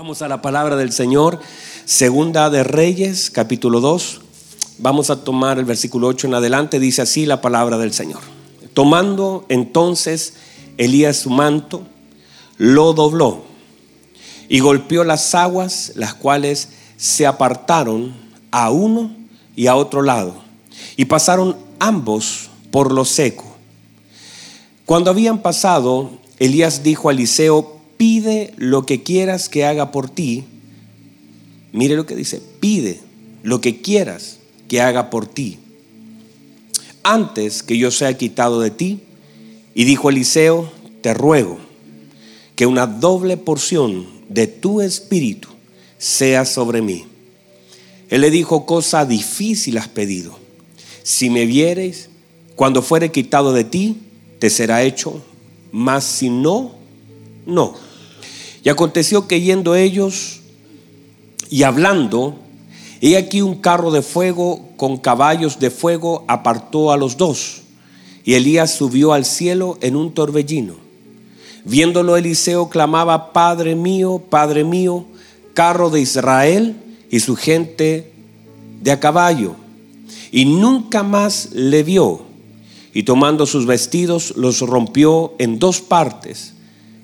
[0.00, 1.40] Vamos a la palabra del Señor,
[1.84, 4.22] segunda de Reyes, capítulo 2.
[4.78, 8.22] Vamos a tomar el versículo 8 en adelante, dice así la palabra del Señor.
[8.72, 10.32] Tomando entonces
[10.78, 11.82] Elías su manto,
[12.56, 13.42] lo dobló
[14.48, 18.14] y golpeó las aguas, las cuales se apartaron
[18.50, 19.14] a uno
[19.54, 20.34] y a otro lado,
[20.96, 23.44] y pasaron ambos por lo seco.
[24.86, 30.44] Cuando habían pasado, Elías dijo a Eliseo, pide lo que quieras que haga por ti.
[31.70, 32.98] Mire lo que dice, pide
[33.42, 35.58] lo que quieras que haga por ti.
[37.02, 39.00] Antes que yo sea quitado de ti.
[39.74, 41.58] Y dijo Eliseo, te ruego
[42.56, 45.50] que una doble porción de tu espíritu
[45.98, 47.04] sea sobre mí.
[48.08, 50.38] Él le dijo, cosa difícil has pedido.
[51.02, 52.08] Si me vieres,
[52.56, 53.98] cuando fuere quitado de ti,
[54.38, 55.22] te será hecho,
[55.70, 56.76] mas si no,
[57.44, 57.89] no.
[58.62, 60.40] Y aconteció que yendo ellos
[61.48, 62.36] y hablando,
[63.00, 67.62] he aquí un carro de fuego con caballos de fuego apartó a los dos.
[68.24, 70.74] Y Elías subió al cielo en un torbellino.
[71.64, 75.06] Viéndolo Eliseo clamaba, Padre mío, Padre mío,
[75.54, 76.76] carro de Israel
[77.10, 78.12] y su gente
[78.82, 79.56] de a caballo.
[80.30, 82.22] Y nunca más le vio.
[82.92, 86.54] Y tomando sus vestidos los rompió en dos partes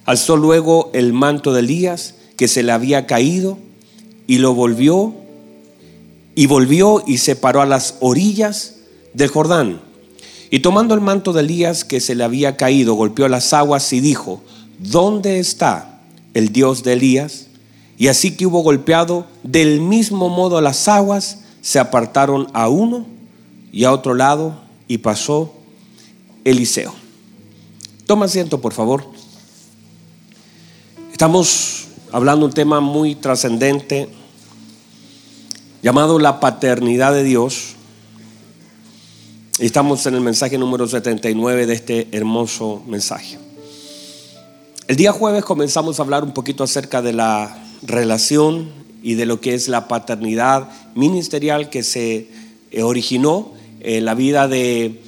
[0.06, 3.58] Alzó luego el manto de Elías que se le había caído
[4.26, 5.14] y lo volvió
[6.36, 8.76] y volvió y se paró a las orillas
[9.14, 9.80] del Jordán.
[10.50, 14.00] Y tomando el manto de Elías que se le había caído, golpeó las aguas y
[14.00, 14.42] dijo,
[14.78, 16.00] ¿dónde está
[16.34, 17.46] el Dios de Elías?
[17.98, 23.06] Y así que hubo golpeado, del mismo modo las aguas se apartaron a uno
[23.72, 25.52] y a otro lado y pasó
[26.44, 26.94] Eliseo.
[28.06, 29.15] Toma asiento, por favor.
[31.16, 34.06] Estamos hablando de un tema muy trascendente
[35.82, 37.68] llamado la paternidad de Dios.
[39.58, 43.38] Estamos en el mensaje número 79 de este hermoso mensaje.
[44.88, 48.68] El día jueves comenzamos a hablar un poquito acerca de la relación
[49.02, 52.28] y de lo que es la paternidad ministerial que se
[52.82, 55.00] originó en la vida de,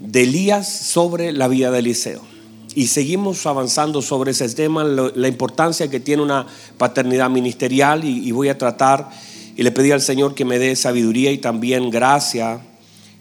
[0.00, 2.27] de Elías sobre la vida de Eliseo
[2.74, 6.46] y seguimos avanzando sobre ese tema, la importancia que tiene una
[6.76, 9.10] paternidad ministerial y, voy a tratar
[9.56, 12.60] y le pedí al Señor que me dé sabiduría y también gracia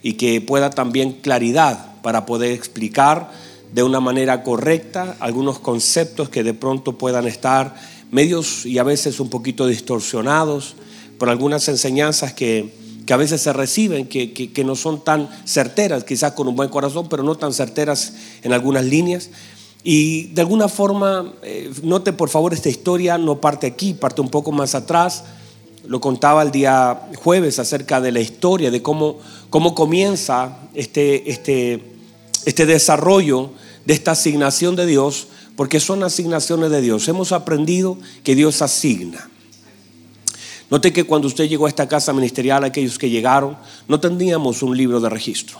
[0.04, 3.32] y que pueda también claridad para poder explicar
[3.74, 7.76] de una manera correcta algunos conceptos que de pronto puedan estar
[8.12, 10.76] medios y a veces un poquito distorsionados
[11.18, 16.04] por algunas enseñanzas que, que a veces se reciben, que, que, no son tan certeras,
[16.04, 18.14] quizás con un buen corazón, pero no tan certeras
[18.44, 19.30] en algunas líneas.
[19.82, 24.28] Y de alguna forma, eh, note por favor, esta historia no parte aquí, parte un
[24.28, 25.24] poco más atrás.
[25.86, 29.20] Lo contaba el día jueves acerca de la historia, de cómo,
[29.50, 31.82] cómo comienza este, este,
[32.46, 33.52] este desarrollo
[33.86, 37.08] de esta asignación de Dios, porque son asignaciones de Dios.
[37.08, 39.30] Hemos aprendido que Dios asigna.
[40.70, 43.58] Note que cuando usted llegó a esta casa ministerial, aquellos que llegaron,
[43.88, 45.60] no teníamos un libro de registro.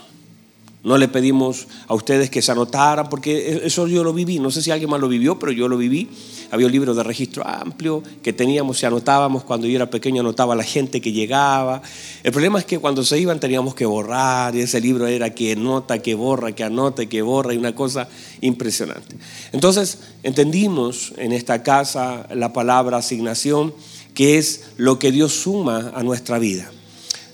[0.84, 4.40] No le pedimos a ustedes que se anotaran, porque e-, eso yo lo viví.
[4.40, 6.10] No sé si alguien más lo vivió, pero yo lo viví.
[6.52, 9.44] Había un libro de registro amplio que teníamos y anotábamos.
[9.44, 11.82] Cuando yo era pequeño anotaba a la gente que llegaba.
[12.24, 14.56] El problema es que cuando se iban teníamos que borrar.
[14.56, 17.54] Y ese libro era que anota, que borra, que anota, que borra.
[17.54, 18.08] Y una cosa
[18.40, 19.18] impresionante.
[19.52, 23.74] Entonces entendimos en esta casa la palabra asignación
[24.18, 26.72] que es lo que Dios suma a nuestra vida.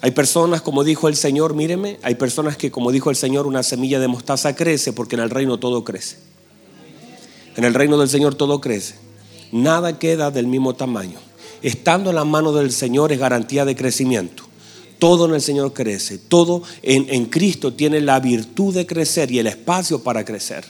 [0.01, 3.63] Hay personas, como dijo el Señor, míreme, hay personas que, como dijo el Señor, una
[3.63, 6.17] semilla de mostaza crece porque en el reino todo crece.
[7.55, 8.95] En el reino del Señor todo crece.
[9.53, 11.19] Nada queda del mismo tamaño.
[11.61, 14.43] Estando en la mano del Señor es garantía de crecimiento.
[14.99, 16.17] Todo en el Señor crece.
[16.17, 20.66] Todo en, en Cristo tiene la virtud de crecer y el espacio para crecer.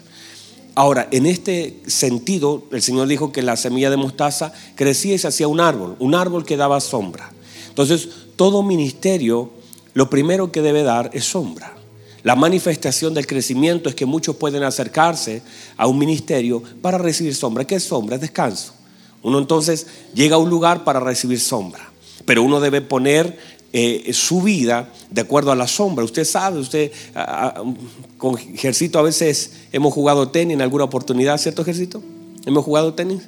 [0.76, 5.28] Ahora, en este sentido, el Señor dijo que la semilla de mostaza crecía y se
[5.28, 7.32] hacía un árbol, un árbol que daba sombra.
[7.70, 9.52] Entonces, todo ministerio
[9.94, 11.76] lo primero que debe dar es sombra.
[12.24, 15.42] La manifestación del crecimiento es que muchos pueden acercarse
[15.78, 17.66] a un ministerio para recibir sombra.
[17.66, 18.16] ¿Qué es sombra?
[18.16, 18.74] Es descanso.
[19.22, 21.92] Uno entonces llega a un lugar para recibir sombra,
[22.26, 23.38] pero uno debe poner
[23.76, 26.06] eh, su vida de acuerdo a la sombra.
[26.06, 26.92] Usted sabe, usted
[28.20, 32.04] con Ejercito a veces hemos jugado tenis en alguna oportunidad, ¿cierto Ejercito?
[32.46, 33.24] Hemos jugado tenis.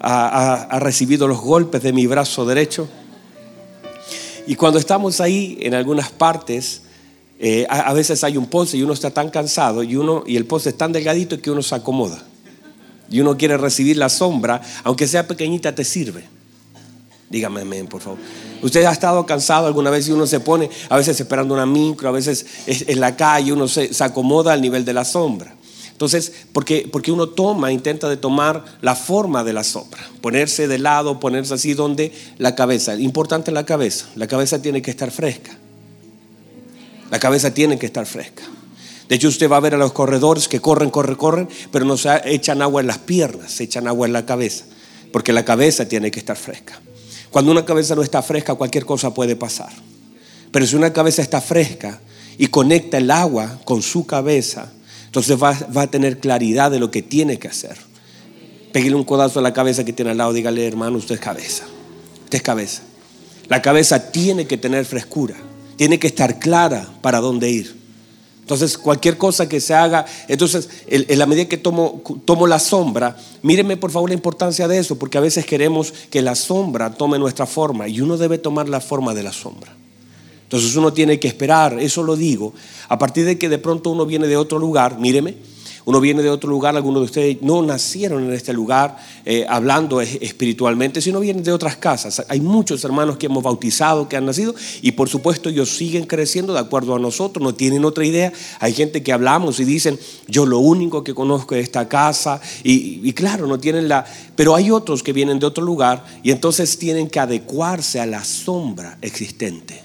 [0.00, 2.88] Ha, recibido los golpes de mi brazo derecho.
[4.48, 6.82] Y cuando estamos ahí en algunas partes,
[7.38, 10.44] eh, a, veces hay un poste y uno está tan cansado y, uno, y el
[10.44, 12.20] poste es tan delgadito que uno se acomoda.
[13.08, 16.33] Y uno quiere recibir la sombra, aunque sea pequeñita, te sirve.
[17.30, 18.18] Dígame amén, por favor.
[18.62, 22.08] Usted ha estado cansado alguna vez y uno se pone, a veces esperando una micro,
[22.08, 25.54] a veces en la calle, uno se, acomoda al nivel de la sombra.
[25.90, 30.78] Entonces, porque, porque uno toma, intenta de tomar la forma de la sombra, ponerse de
[30.78, 32.96] lado, ponerse así donde la cabeza.
[32.96, 35.56] Importante la cabeza, la cabeza tiene que estar fresca.
[37.10, 38.42] La cabeza tiene que estar fresca.
[39.08, 41.96] De hecho, usted va a ver a los corredores que corren, corren, corren, pero no
[41.96, 44.64] se echan agua en las piernas, se echan agua en la cabeza,
[45.12, 46.80] porque la cabeza tiene que estar fresca.
[47.34, 49.72] Cuando una cabeza no está fresca, cualquier cosa puede pasar.
[50.52, 52.00] Pero si una cabeza está fresca
[52.38, 54.70] y conecta el agua con su cabeza,
[55.06, 57.76] entonces va, a tener claridad de lo que tiene que hacer.
[58.70, 61.64] Pégale un codazo a la cabeza que tiene al lado, dígale, hermano, usted es cabeza.
[62.22, 62.82] Usted es cabeza.
[63.48, 65.34] La cabeza tiene que tener frescura,
[65.74, 67.83] tiene que estar clara para dónde ir.
[68.44, 73.16] Entonces, cualquier cosa que se haga, entonces, en, la medida que tomo, tomo la sombra,
[73.40, 77.18] míreme por favor la importancia de eso, porque a veces queremos que la sombra tome
[77.18, 79.74] nuestra forma y uno debe tomar la forma de la sombra.
[80.42, 82.52] Entonces uno tiene que esperar, eso lo digo,
[82.90, 85.36] a partir de que de pronto uno viene de otro lugar, míreme,
[85.86, 90.00] uno viene de otro lugar, algunos de ustedes no nacieron en este lugar eh, hablando
[90.00, 92.24] espiritualmente, sino vienen de otras casas.
[92.28, 96.54] Hay muchos hermanos que hemos bautizado, que han nacido, y por supuesto ellos siguen creciendo
[96.54, 98.32] de acuerdo a nosotros, no tienen otra idea.
[98.60, 103.06] Hay gente que hablamos y dicen, yo lo único que conozco es esta casa, y,
[103.06, 104.06] y claro, no tienen la...
[104.36, 108.24] Pero hay otros que vienen de otro lugar y entonces tienen que adecuarse a la
[108.24, 109.82] sombra existente.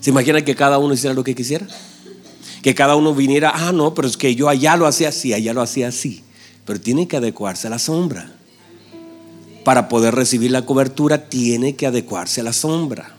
[0.00, 1.66] ¿Se imagina que cada uno hiciera lo que quisiera?
[2.62, 5.52] Que cada uno viniera, ah, no, pero es que yo allá lo hacía así, allá
[5.54, 6.22] lo hacía así.
[6.64, 8.32] Pero tiene que adecuarse a la sombra.
[9.64, 13.16] Para poder recibir la cobertura tiene que adecuarse a la sombra.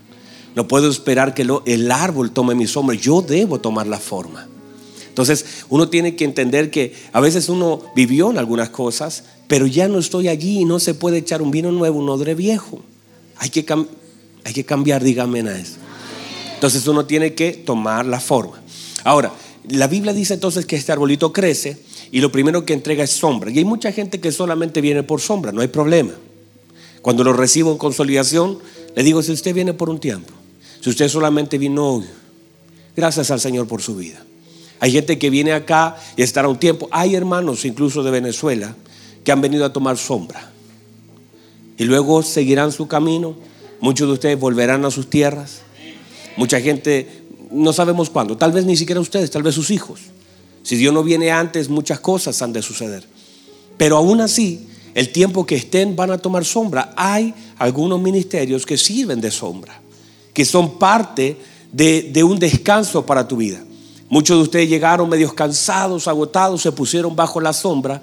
[0.55, 4.47] No puedo esperar que el árbol tome mi sombra, yo debo tomar la forma.
[5.07, 9.87] Entonces uno tiene que entender que a veces uno vivió en algunas cosas, pero ya
[9.87, 12.81] no estoy allí y no se puede echar un vino nuevo, un odre viejo.
[13.37, 13.65] Hay que,
[14.43, 15.75] hay que cambiar, dígame a eso.
[16.53, 18.60] Entonces uno tiene que tomar la forma.
[19.03, 19.31] Ahora,
[19.69, 21.77] la Biblia dice entonces que este arbolito crece
[22.11, 23.51] y lo primero que entrega es sombra.
[23.51, 26.13] Y hay mucha gente que solamente viene por sombra, no hay problema.
[27.01, 28.59] Cuando lo recibo en consolidación,
[28.95, 30.33] le digo, si usted viene por un tiempo,
[30.81, 32.05] si usted solamente vino hoy,
[32.95, 34.23] gracias al Señor por su vida.
[34.79, 36.87] Hay gente que viene acá y estará un tiempo.
[36.91, 38.75] Hay hermanos incluso de Venezuela
[39.23, 40.51] que han venido a tomar sombra.
[41.77, 43.35] Y luego seguirán su camino.
[43.79, 45.61] Muchos de ustedes volverán a sus tierras.
[46.35, 47.20] Mucha gente
[47.51, 49.99] no sabemos cuándo, tal vez ni siquiera ustedes, tal vez sus hijos.
[50.63, 53.03] Si Dios no viene antes, muchas cosas han de suceder.
[53.77, 56.93] Pero aún así, el tiempo que estén van a tomar sombra.
[56.95, 59.79] Hay algunos ministerios que sirven de sombra,
[60.33, 61.37] que son parte
[61.71, 63.63] de, un descanso para tu vida.
[64.09, 68.01] Muchos de ustedes llegaron medios cansados, agotados, se pusieron bajo la sombra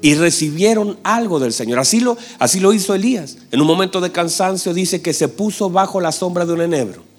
[0.00, 1.80] y recibieron algo del Señor.
[1.80, 3.36] Así lo, así lo hizo Elías.
[3.50, 7.09] En un momento de cansancio dice que se puso bajo la sombra de un enebro.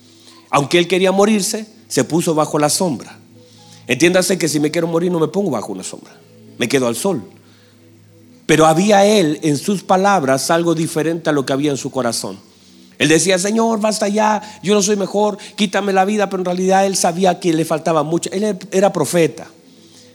[0.51, 3.17] Aunque él quería morirse, se puso bajo la sombra.
[3.87, 6.13] Entiéndase que si me quiero morir no me pongo bajo una sombra,
[6.57, 7.23] me quedo al sol.
[8.45, 12.37] Pero había él en sus palabras algo diferente a lo que había en su corazón.
[12.97, 16.85] Él decía, Señor, basta ya, yo no soy mejor, quítame la vida, pero en realidad
[16.85, 18.29] él sabía que le faltaba mucho.
[18.31, 19.47] Él era profeta,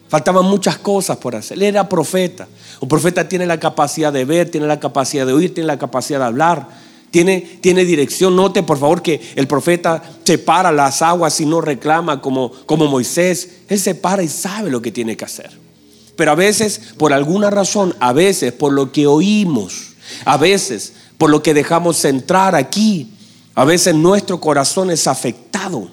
[0.08, 1.56] faltaban muchas cosas por hacer.
[1.56, 2.46] Él era profeta.
[2.80, 6.20] Un profeta tiene la capacidad de ver, tiene la capacidad de oír, tiene la capacidad
[6.20, 8.36] de hablar tiene, dirección.
[8.36, 13.48] Note por favor que el profeta separa las aguas y no reclama como, como Moisés.
[13.68, 15.50] Él se para y sabe lo que tiene que hacer.
[16.16, 19.94] Pero a veces, por alguna razón, a veces por lo que oímos,
[20.24, 23.10] a veces por lo que dejamos entrar aquí,
[23.54, 25.88] a veces nuestro corazón es afectado.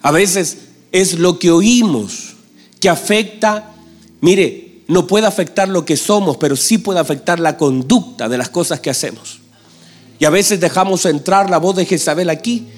[0.00, 0.58] A veces
[0.90, 2.34] es lo que oímos
[2.80, 3.72] que afecta,
[4.20, 8.50] mire, no puede afectar lo que somos, pero sí puede afectar la conducta de las
[8.50, 9.40] cosas que hacemos.
[10.18, 12.68] Y a veces dejamos entrar la voz de Jezabel aquí.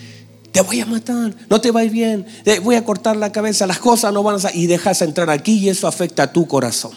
[0.52, 3.80] Te voy a matar, no te va bien, te voy a cortar la cabeza, las
[3.80, 4.62] cosas no van a salir.
[4.62, 6.92] Y dejas entrar aquí y eso afecta a tu corazón.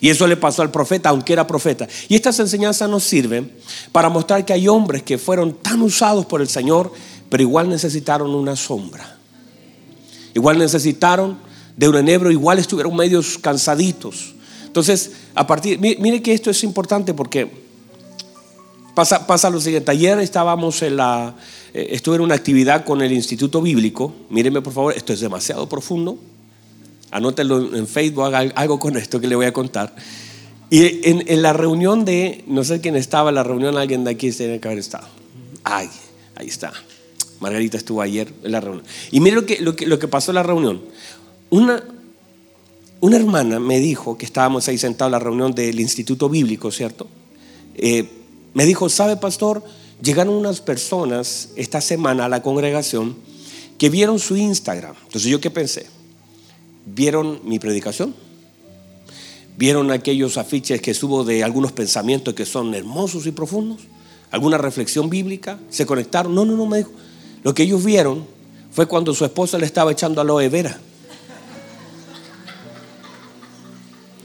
[0.00, 1.86] Y eso le pasó al profeta, aunque era profeta.
[2.08, 3.52] Y estas enseñanzas nos sirven
[3.92, 6.92] para mostrar que hay hombres que fueron tan usados por el Señor,
[7.30, 9.16] pero igual necesitaron una sombra.
[10.34, 11.45] Igual necesitaron
[11.76, 14.34] de un enebro, igual estuvieron medios cansaditos.
[14.66, 17.50] Entonces, a partir, mire, que esto es importante porque
[18.94, 19.90] pasa, pasa lo siguiente.
[19.90, 21.34] Ayer estábamos en la,
[21.72, 24.14] eh, estuve en una actividad con el Instituto Bíblico.
[24.30, 26.18] Míreme por favor, esto es demasiado profundo.
[27.10, 29.94] Anótenlo en Facebook, haga algo con esto que le voy a contar.
[30.68, 34.32] Y en, la reunión de, no sé quién estaba, en la reunión alguien de aquí
[34.32, 35.06] tiene que haber estado.
[35.62, 35.88] Ay,
[36.34, 36.72] ahí está.
[37.38, 38.84] Margarita estuvo ayer en la reunión.
[39.12, 40.80] Y mire lo que, lo que, lo que pasó en la reunión.
[41.50, 41.82] Una,
[43.12, 47.06] hermana me dijo que estábamos ahí sentados en la reunión del Instituto Bíblico, ¿cierto?
[47.76, 48.08] eh,
[48.54, 49.62] me dijo, ¿sabe pastor?
[50.02, 53.16] Llegaron unas personas esta semana a la congregación
[53.76, 54.94] que vieron su Instagram.
[55.04, 55.86] Entonces yo qué pensé?
[56.86, 58.14] ¿Vieron mi predicación?
[59.58, 63.82] ¿Vieron aquellos afiches que subo de algunos pensamientos que son hermosos y profundos?
[64.30, 65.58] ¿Alguna reflexión bíblica?
[65.68, 66.34] ¿Se conectaron?
[66.34, 66.92] No, no, no, me dijo.
[67.42, 68.26] Lo que ellos vieron
[68.70, 70.80] fue cuando su esposa le estaba echando aloe vera.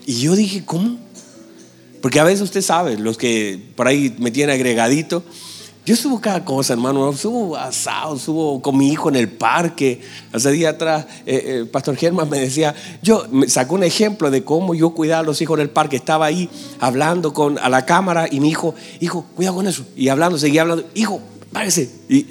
[0.05, 0.97] Y yo dije, ¿cómo?
[2.01, 5.23] Porque a veces usted sabe, los que por ahí me tienen agregadito,
[5.83, 7.11] yo subo cada cosa, hermano.
[7.13, 10.01] Subo asado, subo con mi hijo en el parque.
[10.31, 14.43] Hace día atrás, eh, eh, Pastor Germán me decía, yo me sacó un ejemplo de
[14.43, 15.95] cómo yo cuidaba a los hijos en el parque.
[15.95, 19.83] Estaba ahí hablando con, a la cámara y mi hijo, hijo, cuidado con eso.
[19.95, 21.19] Y hablando, seguía hablando, hijo,
[21.51, 21.89] párese.
[22.07, 22.27] Y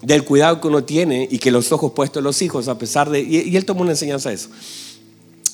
[0.00, 3.10] del cuidado que uno tiene y que los ojos puestos en los hijos, a pesar
[3.10, 3.20] de.
[3.20, 4.48] Y, y él tomó una enseñanza de eso.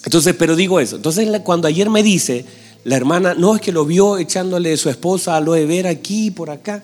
[0.04, 0.96] Entonces, pero digo eso.
[0.96, 2.44] Entonces, cuando ayer me dice
[2.84, 6.30] la hermana, no es que lo vio echándole su esposa a aloe vera aquí y
[6.30, 6.82] por acá.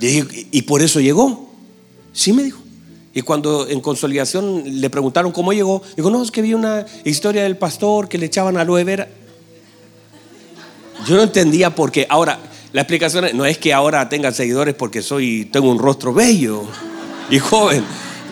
[0.00, 1.50] ¿y por eso llegó?
[2.12, 2.60] Sí, me dijo.
[3.14, 7.42] Y cuando en consolidación le preguntaron cómo llegó, dijo, no, es que vi una historia
[7.42, 9.08] del pastor que le echaban aloe vera.
[11.06, 12.06] Yo no entendía por qué.
[12.08, 12.38] Ahora,
[12.72, 16.64] la explicación no es que ahora tenga seguidores porque soy, tengo un rostro bello
[17.30, 17.84] y joven.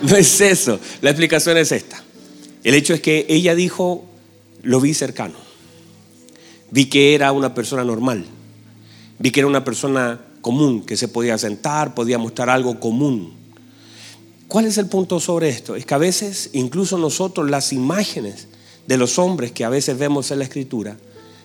[0.02, 0.78] No es eso.
[1.00, 2.05] La explicación es esta.
[2.64, 4.04] El hecho es que ella dijo,
[4.62, 5.34] lo vi cercano.
[6.70, 8.26] Vi que era una persona normal.
[9.18, 13.34] Vi que era una persona común, que se podía sentar, podía mostrar algo común.
[14.48, 15.74] ¿Cuál es el punto sobre esto?
[15.74, 18.48] Es que a veces, incluso nosotros, las imágenes
[18.86, 20.96] de los hombres que a veces vemos en la escritura,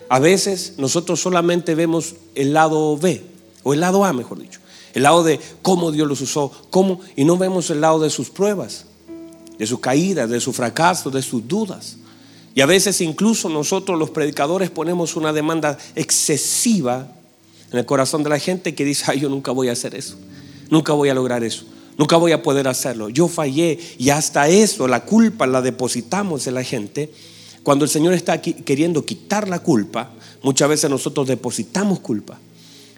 [0.08, 3.24] a veces nosotros solamente vemos el lado B,
[3.62, 4.60] o el lado A, mejor dicho,
[4.94, 8.30] el lado de cómo Dios los usó, cómo, y no vemos el lado de sus
[8.30, 8.86] pruebas,
[9.62, 11.96] de sus caídas, de su fracaso, de sus dudas.
[12.52, 17.06] Y a veces incluso nosotros los predicadores ponemos una demanda excesiva
[17.70, 20.16] en el corazón de la gente que dice, ay, yo nunca voy a hacer eso,
[20.68, 21.64] nunca voy a lograr eso,
[21.96, 23.08] nunca voy a poder hacerlo.
[23.08, 27.12] Yo fallé y hasta eso, la culpa la depositamos en la gente.
[27.62, 30.10] Cuando el Señor está aquí queriendo quitar la culpa,
[30.42, 32.36] muchas veces nosotros depositamos culpa.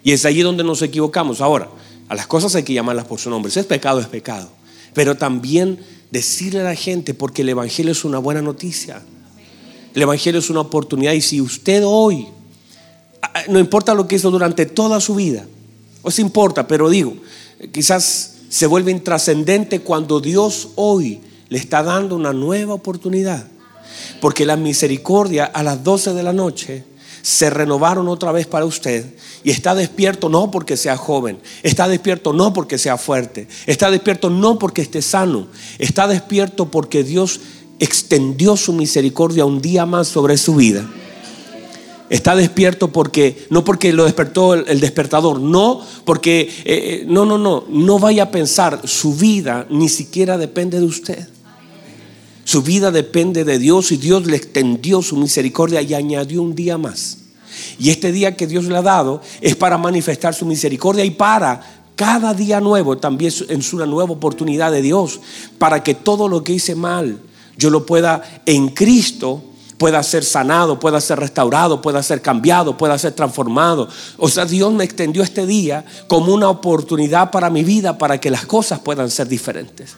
[0.03, 1.41] Y es allí donde nos equivocamos.
[1.41, 1.69] Ahora,
[2.09, 3.51] a las cosas hay que llamarlas por su nombre.
[3.51, 4.49] Si es pecado, es pecado.
[4.95, 5.77] Pero también
[6.09, 9.03] decirle a la gente, porque el Evangelio es una buena noticia.
[9.93, 11.13] El Evangelio es una oportunidad.
[11.13, 12.29] Y si usted hoy
[13.47, 15.45] no importa lo que hizo durante toda su vida,
[16.01, 17.15] o se importa, pero digo,
[17.71, 23.47] quizás se vuelve intrascendente cuando Dios hoy le está dando una nueva oportunidad.
[24.21, 26.83] Porque la misericordia a las 12 de la noche
[27.25, 29.03] se renovaron otra vez para usted
[29.43, 34.29] y está despierto no porque sea joven, está despierto no porque sea fuerte, está despierto
[34.29, 35.47] no porque esté sano,
[35.79, 37.39] está despierto porque Dios
[37.79, 40.87] extendió su misericordia un día más sobre su vida.
[42.11, 47.39] Está despierto porque, no porque lo despertó el, despertador, no porque, eh, eh, no, no,
[47.39, 51.27] no, no vaya a pensar, su vida ni siquiera depende de usted.
[52.45, 56.77] Su vida depende de Dios y Dios le extendió su misericordia y añadió un día
[56.77, 57.17] más.
[57.79, 61.83] Y este día que Dios le ha dado es para manifestar su misericordia y para
[61.95, 65.19] cada día nuevo también es una nueva oportunidad de Dios
[65.57, 67.19] para que todo lo que hice mal
[67.57, 69.43] yo lo pueda en Cristo
[69.77, 73.89] pueda ser sanado, pueda ser restaurado, pueda ser cambiado, pueda ser transformado.
[74.17, 78.29] O sea, Dios me extendió este día como una oportunidad para mi vida para que
[78.29, 79.95] las cosas puedan ser diferentes.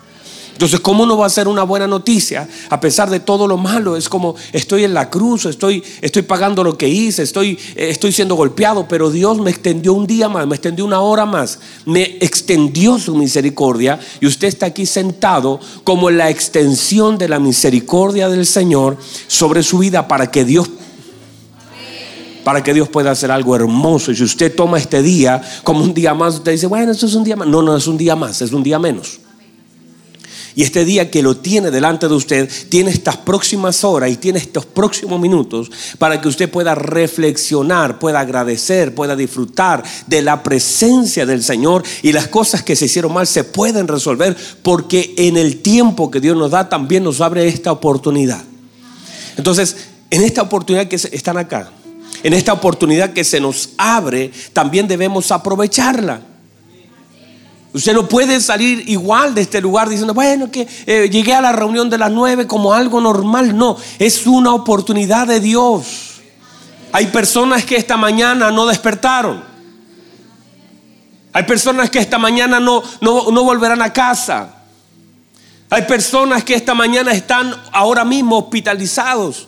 [0.57, 3.95] Entonces, ¿cómo no va a ser una buena noticia a pesar de todo lo malo?
[3.95, 8.11] Es como estoy en la cruz, estoy, estoy pagando lo que hice, estoy, eh, estoy
[8.11, 12.17] siendo golpeado, pero Dios me extendió un día más, me extendió una hora más, me
[12.21, 18.47] extendió su misericordia y usted está aquí sentado como la extensión de la misericordia del
[18.47, 18.97] Señor
[19.27, 20.71] sobre su vida para que Dios
[22.43, 24.11] para que Dios pueda hacer algo hermoso.
[24.11, 27.13] Y si usted toma este día como un día más, usted dice, bueno, esto es
[27.13, 27.47] un día más.
[27.47, 29.19] No, no es un día más, es un día menos.
[30.57, 34.39] Y este día que lo tiene delante de usted, tiene estas próximas horas y tiene
[34.39, 41.27] estos próximos minutos para que usted pueda reflexionar, pueda agradecer, pueda disfrutar de la presencia
[41.27, 45.57] del Señor y las cosas que se hicieron mal se pueden resolver porque en el
[45.61, 48.43] tiempo que Dios nos da también nos abre esta oportunidad.
[49.37, 49.77] Entonces,
[50.09, 51.69] en esta oportunidad que están acá,
[52.23, 56.21] en esta oportunidad que se nos abre, también debemos aprovecharla.
[57.77, 61.51] Usted no puede salir igual de este lugar diciendo, bueno, que eh, llegué a la
[61.51, 63.55] reunión de las nueve como algo normal.
[63.55, 66.15] No, es una oportunidad de Dios.
[66.91, 69.43] Hay personas que esta mañana no despertaron.
[71.31, 74.55] Hay personas que esta mañana no, no, no volverán a casa.
[75.69, 79.47] Hay personas que esta mañana están ahora mismo hospitalizados.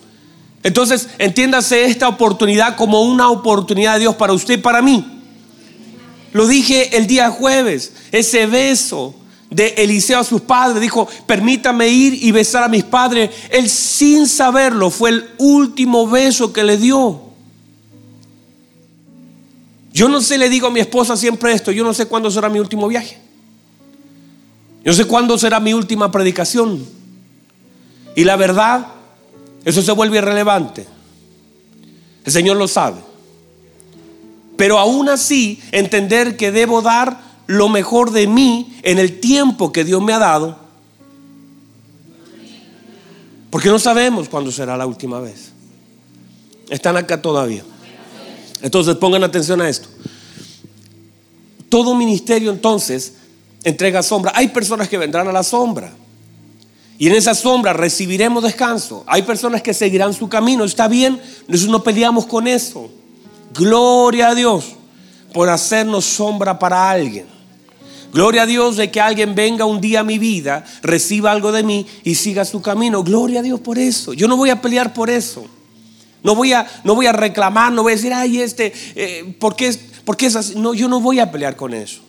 [0.62, 5.19] Entonces, entiéndase esta oportunidad como una oportunidad de Dios para usted y para mí.
[6.34, 9.16] Lo dije el día jueves, ese beso
[9.50, 13.32] de Eliseo a sus padres, dijo, permítame ir y besar a mis padres.
[13.50, 17.22] Él sin saberlo fue el último beso que le dio.
[19.92, 22.48] Yo no sé, le digo a mi esposa siempre esto, yo no sé cuándo será
[22.48, 23.18] mi último viaje.
[24.86, 26.86] Yo sé cuándo será mi última predicación.
[28.16, 28.88] Y la verdad,
[29.66, 30.86] eso se vuelve irrelevante.
[32.24, 33.09] El Señor lo sabe.
[34.60, 39.86] Pero aún así, entender que debo dar lo mejor de mí en el tiempo que
[39.86, 40.60] Dios me ha dado.
[43.50, 45.54] Porque no sabemos cuándo será la última vez.
[46.70, 47.64] Están acá todavía.
[48.62, 49.88] Entonces pongan atención a esto.
[51.70, 53.14] Todo ministerio entonces
[53.64, 54.34] entrega sombra.
[54.36, 55.94] Hay personas que vendrán a la sombra.
[56.98, 59.06] Y en esa sombra recibiremos descanso.
[59.08, 60.66] Hay personas que seguirán su camino.
[60.66, 62.92] Está bien, nosotros no peleamos con eso.
[63.54, 64.76] Gloria a Dios
[65.34, 67.26] por hacernos sombra para alguien.
[68.12, 71.62] Gloria a Dios de que alguien venga un día a mi vida, reciba algo de
[71.62, 73.04] mí y siga su camino.
[73.04, 74.14] Gloria a Dios por eso.
[74.14, 75.46] Yo no voy a pelear por eso.
[76.24, 79.56] No voy a, no voy a reclamar, no voy a decir, ay, este, eh, ¿por,
[80.04, 80.56] ¿por qué es así?
[80.56, 82.02] No, yo no voy a pelear con eso.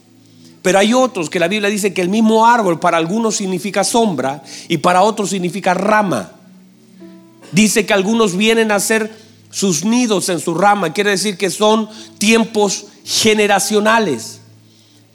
[0.63, 4.43] Pero hay otros que la Biblia dice que el mismo árbol para algunos significa sombra
[4.69, 6.33] y para otros significa rama.
[7.53, 9.11] Dice que algunos vienen a hacer
[9.51, 10.93] sus nidos en su rama.
[10.93, 11.89] Quiere decir que son
[12.19, 14.41] tiempos generacionales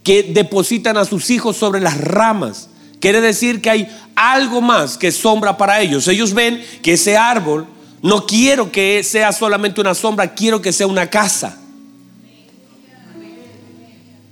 [0.04, 2.70] que depositan a sus hijos sobre las ramas.
[3.00, 6.08] Quiere decir que hay algo más que sombra para ellos.
[6.08, 7.68] Ellos ven que ese árbol
[8.02, 11.60] no quiero que sea solamente una sombra, quiero que sea una casa.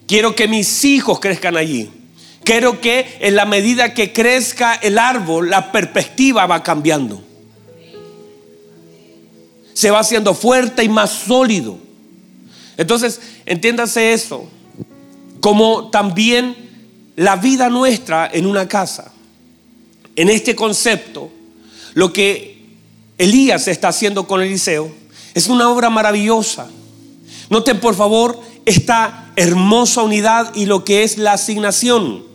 [0.05, 1.89] Quiero que mis hijos crezcan allí.
[2.43, 7.23] Quiero que en la medida que crezca el árbol, la perspectiva va cambiando.
[9.73, 11.77] Se va haciendo fuerte y más sólido.
[12.77, 14.47] Entonces, entiéndase eso.
[15.39, 16.55] Como también
[17.15, 19.11] la vida nuestra en una casa.
[20.15, 21.31] En este concepto,
[21.93, 22.65] lo que
[23.17, 24.91] Elías está haciendo con Eliseo
[25.33, 26.67] es una obra maravillosa.
[27.49, 32.32] Noten por favor esta hermosa unidad y lo que es la asignación.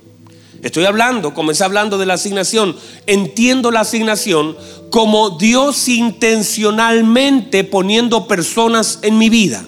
[0.63, 2.77] Estoy hablando, comencé hablando de la asignación.
[3.07, 4.57] Entiendo la asignación
[4.91, 9.65] como Dios intencionalmente poniendo personas en mi vida.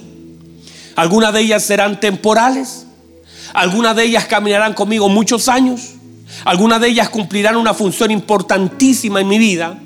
[0.96, 2.86] Algunas de ellas serán temporales,
[3.52, 5.92] algunas de ellas caminarán conmigo muchos años,
[6.44, 9.78] algunas de ellas cumplirán una función importantísima en mi vida,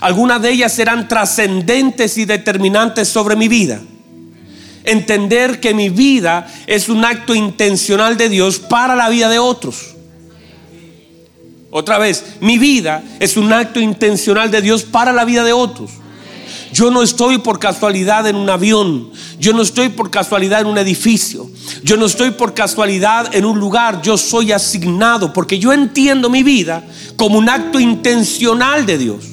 [0.00, 3.80] algunas de ellas serán trascendentes y determinantes sobre mi vida
[4.84, 9.91] entender que mi vida es un acto intencional de Dios para la vida de otros.
[11.74, 15.90] Otra vez, mi vida es un acto intencional de Dios para la vida de otros.
[16.70, 19.10] Yo no estoy por casualidad en un avión.
[19.38, 21.50] Yo no estoy por casualidad en un edificio.
[21.82, 24.02] Yo no estoy por casualidad en un lugar.
[24.02, 26.84] Yo soy asignado porque yo entiendo mi vida
[27.16, 29.24] como un acto intencional de Dios.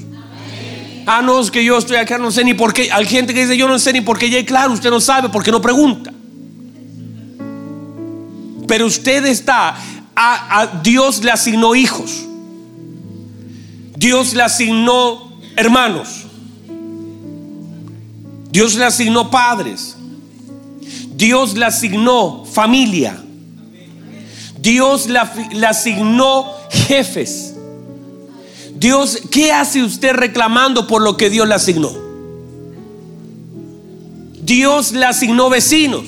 [1.06, 2.90] Ah, no, es que yo estoy acá, no sé ni por qué.
[2.90, 4.28] Hay gente que dice, yo no sé ni por qué.
[4.28, 6.14] Y claro, usted no sabe porque no pregunta.
[8.66, 9.76] Pero usted está,
[10.16, 12.29] a Dios le asignó hijos.
[14.00, 16.24] Dios le asignó hermanos.
[18.50, 19.98] Dios le asignó padres.
[21.16, 23.22] Dios le asignó familia.
[24.58, 27.56] Dios le, asignó jefes.
[28.74, 31.92] Dios, ¿qué hace usted reclamando por lo que Dios le asignó?
[34.42, 36.06] Dios le asignó vecinos.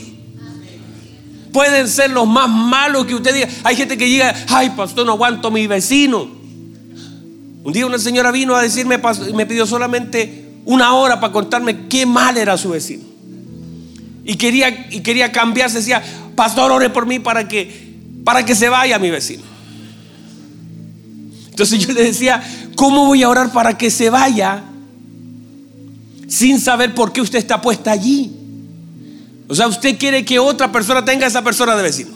[1.51, 3.49] Pueden ser los más malos que usted diga.
[3.65, 6.40] Hay gente que llega, ay, pastor, no aguanto a mi vecino.
[7.63, 9.00] Un día una señora vino a decirme,
[9.36, 13.04] me pidió solamente una hora para contarme qué mal era su vecino.
[14.24, 16.02] Y quería, y quería cambiarse, decía,
[16.36, 19.43] pastor, ore por mí para que, para que se vaya mi vecino.
[21.50, 22.41] Entonces yo le decía,
[22.76, 24.63] ¿cómo voy a orar para que se vaya
[26.28, 28.32] sin saber por qué usted está puesta allí?
[29.47, 32.12] O sea, usted quiere que otra persona tenga a esa persona de vecino.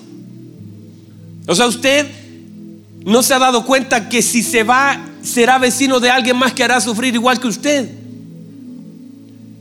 [1.47, 2.07] O sea, usted
[3.03, 6.63] no se ha dado cuenta que si se va, será vecino de alguien más que
[6.63, 7.89] hará sufrir igual que usted.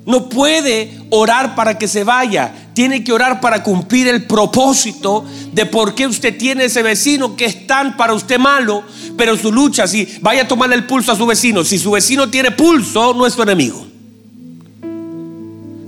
[0.07, 2.53] No puede orar para que se vaya.
[2.75, 7.47] Tiene que orar para cumplir el propósito de por qué usted tiene ese vecino que
[7.47, 8.83] es tan para usted malo,
[9.17, 12.29] pero su lucha, si vaya a tomarle el pulso a su vecino, si su vecino
[12.29, 13.87] tiene pulso, no es su enemigo.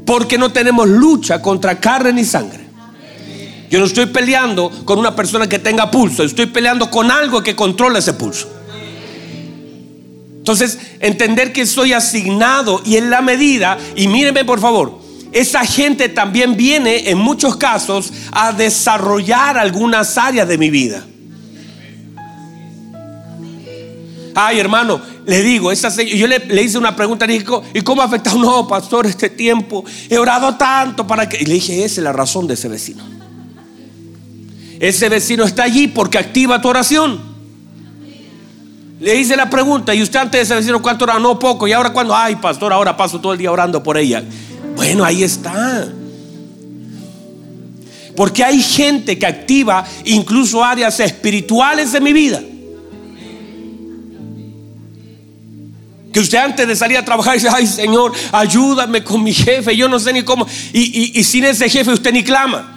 [0.07, 2.65] Porque no tenemos lucha contra carne ni sangre.
[3.69, 7.57] Yo no estoy peleando con una persona que tenga pulso, estoy peleando con algo que
[7.57, 8.56] controla ese pulso.
[10.47, 15.01] Entonces, entender que soy asignado y en la medida, y mírenme por favor,
[15.33, 21.05] esa gente también viene en muchos casos a desarrollar algunas áreas de mi vida.
[24.37, 28.05] Ay, hermano, le digo, esa, yo le, hice una pregunta, le dije, ¿y cómo ha
[28.05, 28.39] afectado?
[28.41, 31.43] No, pastor, este tiempo, he orado tanto para que...
[31.43, 33.03] Y le dije, esa es la razón de ese vecino.
[34.79, 37.36] Ese vecino está allí porque activa tu oración.
[38.99, 41.21] Le hice la pregunta, ¿y usted antes de vecino cuánto oraba?
[41.21, 41.69] No, poco.
[41.69, 42.17] ¿Y ahora cuando?
[42.17, 44.23] Ay, pastor, ahora paso todo el día orando por ella.
[44.75, 45.87] Bueno, ahí está.
[48.17, 52.43] Porque hay gente que activa incluso áreas espirituales de mi vida.
[56.11, 59.87] Que usted antes de salir a trabajar dice, ay Señor, ayúdame con mi jefe, yo
[59.87, 60.47] no sé ni cómo.
[60.73, 62.76] Y, sin ese jefe usted ni clama.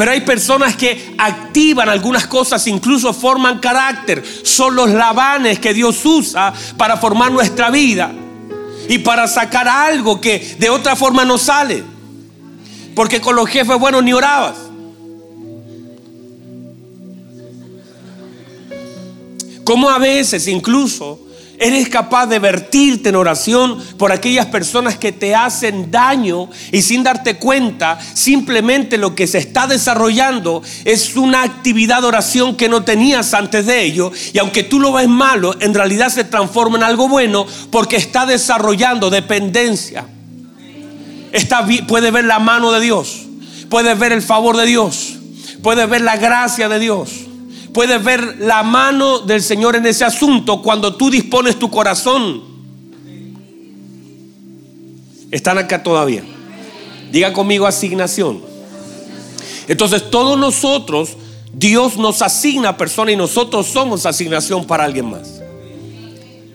[0.00, 4.24] Pero hay personas que activan algunas cosas, incluso forman carácter.
[4.44, 8.10] Son los lavanes que Dios usa para formar nuestra vida
[8.88, 11.84] y para sacar algo que de otra forma no sale.
[12.94, 14.56] Porque con los jefes buenos ni orabas.
[19.64, 21.20] Como a veces incluso
[21.60, 27.04] eres capaz de vertirte en oración por aquellas personas que te hacen daño y sin
[27.04, 32.82] darte cuenta, simplemente lo que se está desarrollando es una actividad de oración que no
[32.82, 36.84] tenías antes de ello y aunque tú lo ves malo, en realidad se transforma en
[36.84, 40.06] algo bueno porque está desarrollando dependencia.
[41.30, 43.26] Está, puede ver la mano de Dios,
[43.68, 45.18] puedes ver el favor de Dios,
[45.62, 47.29] puedes ver la gracia de Dios
[47.72, 52.42] puedes ver la mano del Señor en ese asunto cuando tú dispones tu corazón.
[55.30, 56.24] Están acá todavía.
[57.12, 58.40] Diga conmigo asignación.
[59.68, 61.16] Entonces todos nosotros,
[61.52, 65.40] Dios nos asigna personas y nosotros somos asignación para alguien más.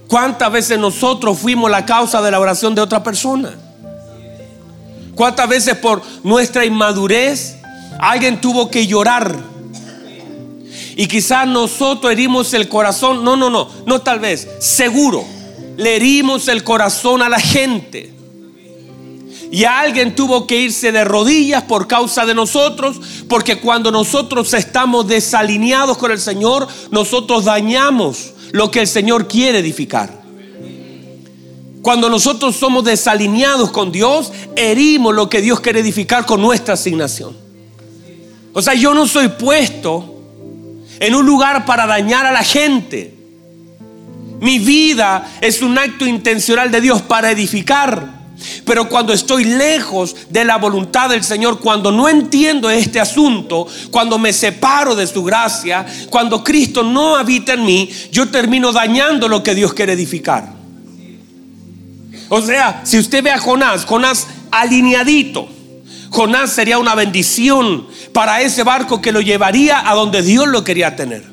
[0.08, 3.54] ¿Cuántas veces nosotros fuimos la causa de la oración de otra persona?
[5.16, 7.58] ¿Cuántas veces por nuestra inmadurez
[8.00, 9.55] alguien tuvo que llorar
[10.96, 15.26] y quizás nosotros herimos el corazón, no, no, no, no tal vez, seguro,
[15.76, 18.14] le herimos el corazón a la gente.
[19.52, 25.08] Y alguien tuvo que irse de rodillas por causa de nosotros, porque cuando nosotros estamos
[25.08, 30.24] desalineados con el Señor, nosotros dañamos lo que el Señor quiere edificar.
[31.82, 37.38] Cuando nosotros somos desalineados con Dios, herimos lo que Dios quiere edificar con nuestra asignación.
[38.54, 40.15] O sea, yo no soy puesto
[41.00, 43.14] en un lugar para dañar a la gente.
[44.40, 48.16] Mi vida es un acto intencional de Dios para edificar.
[48.66, 54.20] Pero cuando estoy lejos de la voluntad del Señor, cuando no entiendo este asunto, cuando
[54.20, 59.42] me separo de su gracia, cuando Cristo no habita en mí, yo termino dañando lo
[59.42, 60.54] que Dios quiere edificar.
[62.30, 65.48] O sea, si usted ve a Jonás, Jonás alineadito,
[66.10, 70.96] Jonás sería una bendición para ese barco que lo llevaría a donde Dios lo quería
[70.96, 71.24] tener.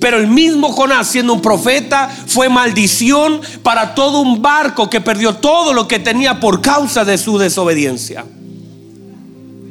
[0.00, 5.36] Pero el mismo Jonás, siendo un profeta, fue maldición para todo un barco que perdió
[5.36, 8.24] todo lo que tenía por causa de su desobediencia.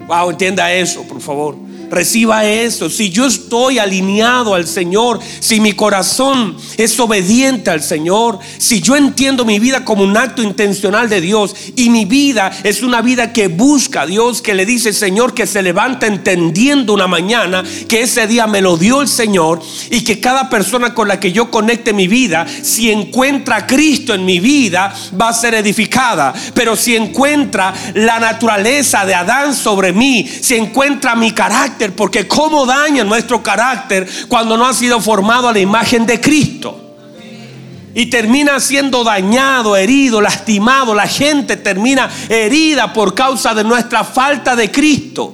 [0.07, 2.89] Wow, entienda eso, por favor reciba eso.
[2.89, 8.95] Si yo estoy alineado al Señor, si mi corazón es obediente al Señor, si yo
[8.95, 13.33] entiendo mi vida como un acto intencional de Dios y mi vida es una vida
[13.33, 18.01] que busca a Dios, que le dice Señor que se levanta entendiendo una mañana que
[18.01, 21.49] ese día me lo dio el Señor y que cada persona con la que yo
[21.49, 26.33] conecte mi vida, si encuentra a Cristo en mi vida, va a ser edificada.
[26.53, 32.65] Pero si encuentra la naturaleza de Adán sobre mí, si encuentra mi carácter, porque cómo
[32.65, 36.95] daña nuestro carácter cuando no ha sido formado a la imagen de Cristo.
[37.95, 40.93] Y termina siendo dañado, herido, lastimado.
[40.93, 45.33] La gente termina herida por causa de nuestra falta de Cristo.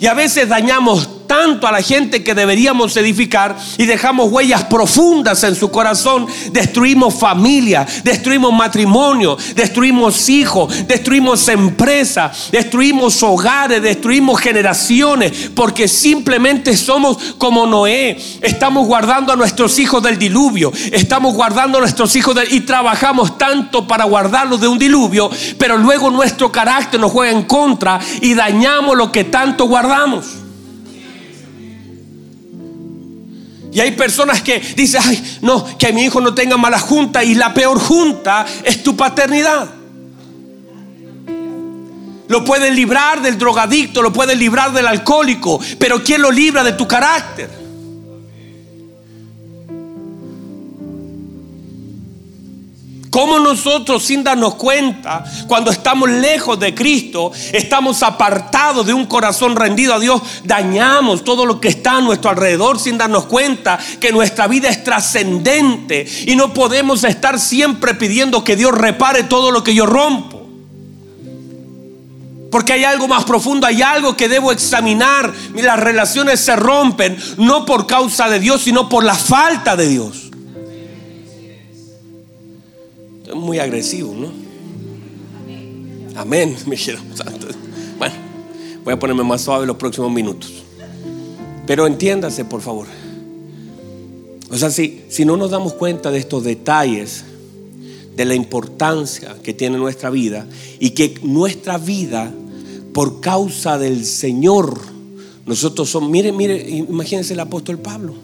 [0.00, 5.44] Y a veces dañamos tanto a la gente que deberíamos edificar y dejamos huellas profundas
[5.44, 6.26] en su corazón.
[6.50, 17.34] Destruimos familia, destruimos matrimonio, destruimos hijos, destruimos empresas, destruimos hogares, destruimos generaciones, porque simplemente somos
[17.36, 18.18] como Noé.
[18.40, 23.86] Estamos guardando a nuestros hijos del diluvio, estamos guardando a nuestros hijos y trabajamos tanto
[23.86, 28.96] para guardarlos de un diluvio, pero luego nuestro carácter nos juega en contra y dañamos
[28.96, 30.47] lo que tanto guardamos.
[33.78, 37.36] Y hay personas que dicen, ay, no, que mi hijo no tenga mala junta y
[37.36, 39.70] la peor junta es tu paternidad.
[42.26, 46.72] Lo pueden librar del drogadicto, lo pueden librar del alcohólico, pero ¿quién lo libra de
[46.72, 47.48] tu carácter?
[53.10, 59.56] Cómo nosotros sin darnos cuenta, cuando estamos lejos de Cristo, estamos apartados de un corazón
[59.56, 64.12] rendido a Dios, dañamos todo lo que está a nuestro alrededor sin darnos cuenta que
[64.12, 69.64] nuestra vida es trascendente y no podemos estar siempre pidiendo que Dios repare todo lo
[69.64, 70.38] que yo rompo.
[72.50, 75.32] Porque hay algo más profundo, hay algo que debo examinar.
[75.54, 80.27] Las relaciones se rompen no por causa de Dios, sino por la falta de Dios.
[83.38, 84.30] Muy agresivo, ¿no?
[86.16, 86.76] Amén, mi
[87.98, 88.14] Bueno,
[88.84, 90.64] voy a ponerme más suave los próximos minutos.
[91.66, 92.86] Pero entiéndase, por favor.
[94.50, 97.24] O sea, si, si no nos damos cuenta de estos detalles,
[98.18, 100.44] de la importancia que tiene nuestra vida
[100.80, 102.34] y que nuestra vida,
[102.92, 104.76] por causa del Señor,
[105.46, 108.14] nosotros somos, mire, mire, imagínense el apóstol Pablo.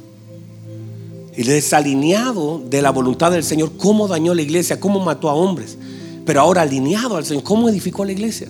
[1.36, 5.76] Y desalineado de la voluntad del Señor, cómo dañó la iglesia, cómo mató a hombres.
[6.24, 8.48] Pero ahora alineado al Señor, cómo edificó la iglesia.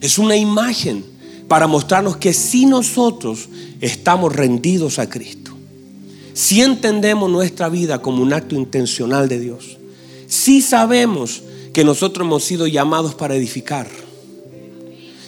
[0.00, 1.04] Es una imagen
[1.46, 3.48] para mostrarnos que si nosotros
[3.80, 5.52] estamos rendidos a Cristo,
[6.34, 9.78] si entendemos nuestra vida como un acto intencional de Dios,
[10.26, 13.86] si sabemos que nosotros hemos sido llamados para edificar.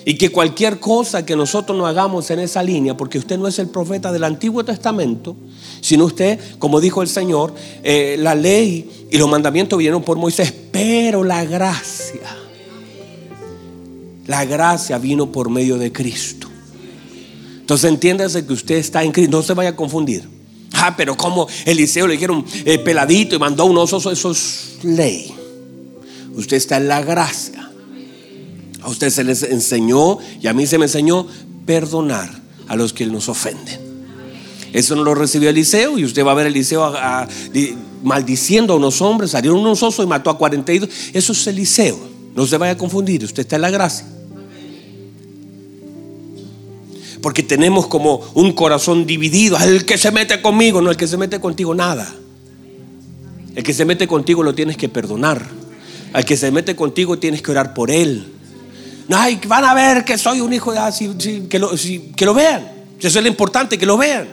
[0.07, 3.59] Y que cualquier cosa que nosotros no hagamos en esa línea, porque usted no es
[3.59, 5.35] el profeta del Antiguo Testamento,
[5.81, 10.53] sino usted, como dijo el Señor, eh, la ley y los mandamientos vinieron por Moisés,
[10.71, 12.37] pero la gracia,
[14.27, 16.49] la gracia vino por medio de Cristo.
[17.61, 20.29] Entonces entiéndase que usted está en Cristo, no se vaya a confundir.
[20.75, 25.35] Ah, pero como Eliseo le dijeron eh, peladito y mandó un oso, eso es ley.
[26.35, 27.71] Usted está en la gracia.
[28.85, 31.27] A usted se les enseñó y a mí se me enseñó
[31.65, 32.29] perdonar
[32.69, 33.81] a los que nos ofenden.
[34.75, 36.93] Eso no lo recibió Eliseo y usted va a ver Eliseo
[38.03, 40.91] maldiciendo a unos hombres, salieron unos osos y mató a 42.
[41.15, 41.99] Eso es Eliseo.
[42.35, 44.07] No se vaya a confundir, usted está en la gracia.
[47.23, 49.57] Porque tenemos como un corazón dividido.
[49.57, 52.15] El que se mete conmigo, no el que se mete contigo, nada.
[53.55, 55.49] El que se mete contigo lo tienes que perdonar.
[56.13, 58.34] Al que se mete contigo tienes que orar por él.
[59.09, 61.15] No, van a ver que soy un hijo de así,
[61.49, 61.71] que, lo,
[62.17, 62.71] que lo vean.
[62.99, 64.29] Eso es lo importante, que lo vean.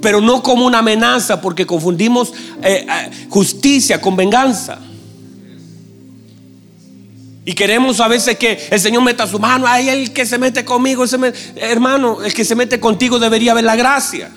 [0.00, 4.78] Pero no como una amenaza, porque confundimos eh, eh, justicia con venganza.
[7.44, 9.66] Y queremos a veces que el Señor meta su mano.
[9.66, 11.04] Ay, el que se mete conmigo,
[11.56, 14.30] hermano, el que se mete contigo debería ver la gracia.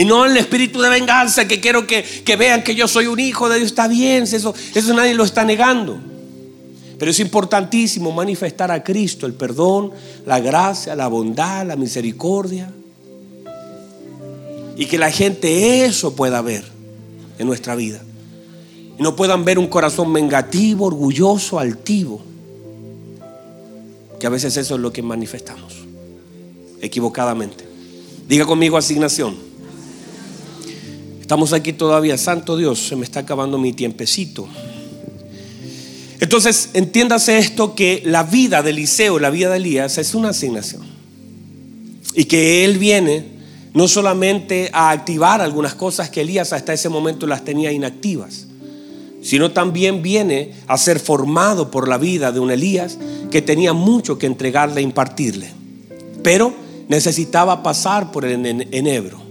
[0.00, 2.02] Y no el espíritu de venganza que quiero que,
[2.38, 3.68] vean que yo soy un hijo de Dios.
[3.68, 6.00] Está bien, eso, eso nadie lo está negando.
[6.98, 9.90] Pero es importantísimo manifestar a Cristo el perdón,
[10.24, 12.72] la gracia, la bondad, la misericordia.
[14.74, 16.64] Y que la gente eso pueda ver
[17.38, 18.00] en nuestra vida
[18.98, 22.22] y no puedan ver un corazón vengativo, orgulloso, altivo.
[24.18, 25.74] Que a veces eso es lo que manifestamos,
[26.80, 27.68] equivocadamente.
[28.26, 29.49] Diga conmigo asignación.
[31.30, 34.48] Estamos aquí todavía, Santo Dios, se me está acabando mi tiempecito.
[36.18, 40.82] Entonces, entiéndase esto que la vida de Eliseo, la vida de Elías es una asignación.
[42.16, 43.26] Y que él viene
[43.74, 48.48] no solamente a activar algunas cosas que Elías hasta ese momento las tenía inactivas,
[49.22, 52.98] sino también viene a ser formado por la vida de un Elías
[53.30, 55.48] que tenía mucho que entregarle e impartirle.
[56.24, 56.52] Pero
[56.88, 59.29] necesitaba pasar por el enebro,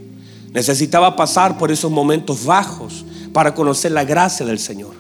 [0.53, 4.93] necesitaba pasar por esos momentos bajos para conocer la gracia del Señor.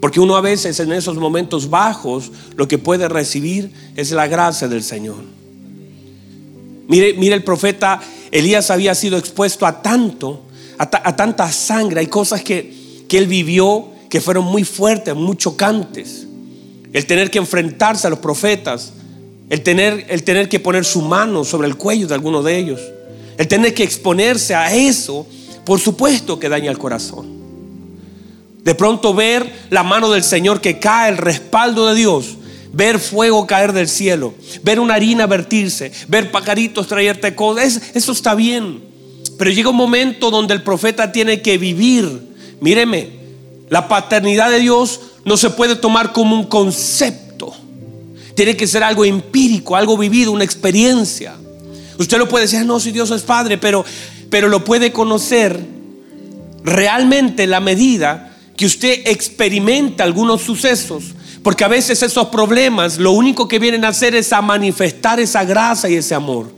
[0.00, 4.68] Porque uno a veces en esos momentos bajos lo que puede recibir es la gracia
[4.68, 5.24] del Señor.
[6.88, 10.42] Mire, mire el profeta Elías había sido expuesto a tanto,
[10.78, 16.26] a tanta sangre, hay cosas que que él vivió que fueron muy fuertes, muy chocantes.
[16.92, 18.92] El tener que enfrentarse a los profetas,
[19.50, 22.80] el tener, el tener que poner su mano sobre el cuello de alguno de ellos,
[23.36, 25.26] el tener que exponerse a eso,
[25.64, 27.36] por supuesto que daña el corazón.
[28.62, 32.36] De pronto ver la mano del Señor que cae, el respaldo de Dios,
[32.72, 38.34] ver fuego caer del cielo, ver una harina vertirse, ver pajaritos traerte cosas, eso está
[38.34, 38.84] bien.
[39.38, 42.26] Pero llega un momento donde el profeta tiene que vivir
[42.60, 43.10] Míreme,
[43.68, 47.54] la paternidad de Dios no se puede tomar como un concepto.
[48.34, 51.34] Tiene que ser algo empírico, algo vivido, una experiencia.
[51.98, 53.84] Usted lo puede decir, ah, no, si Dios es Padre, pero,
[54.30, 55.58] pero lo puede conocer
[56.62, 61.04] realmente la medida que usted experimenta algunos sucesos.
[61.42, 65.44] Porque a veces esos problemas lo único que vienen a hacer es a manifestar esa
[65.44, 66.50] gracia y ese amor.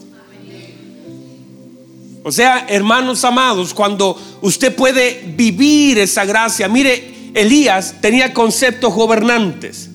[2.25, 9.89] O sea, hermanos amados, cuando usted puede vivir esa gracia, mire, Elías tenía conceptos gobernantes,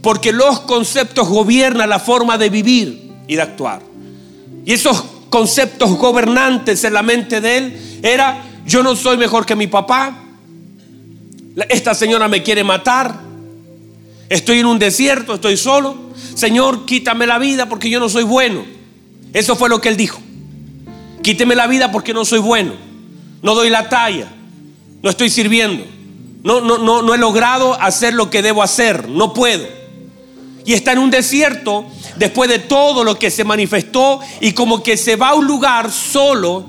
[0.00, 3.82] porque los conceptos gobiernan la forma de vivir y de actuar.
[4.66, 9.56] Y esos conceptos gobernantes en la mente de él era, yo no soy mejor que
[9.56, 10.24] mi papá,
[11.70, 13.20] esta señora me quiere matar,
[14.28, 18.64] estoy en un desierto, estoy solo, Señor, quítame la vida porque yo no soy bueno.
[19.32, 20.20] Eso fue lo que él dijo.
[21.22, 22.72] Quíteme la vida porque no soy bueno.
[23.42, 24.28] No doy la talla.
[25.02, 25.84] No estoy sirviendo.
[26.42, 29.08] No, no, no, no he logrado hacer lo que debo hacer.
[29.08, 29.66] No puedo.
[30.66, 34.96] Y está en un desierto después de todo lo que se manifestó y como que
[34.96, 36.66] se va a un lugar solo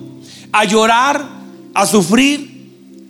[0.52, 1.28] a llorar,
[1.74, 2.58] a sufrir,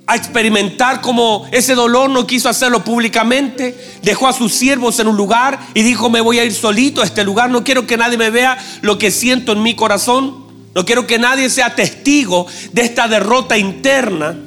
[0.07, 5.17] a experimentar como ese dolor no quiso hacerlo públicamente, dejó a sus siervos en un
[5.17, 8.17] lugar y dijo, me voy a ir solito a este lugar, no quiero que nadie
[8.17, 10.47] me vea lo que siento en mi corazón.
[10.77, 14.37] No quiero que nadie sea testigo de esta derrota interna,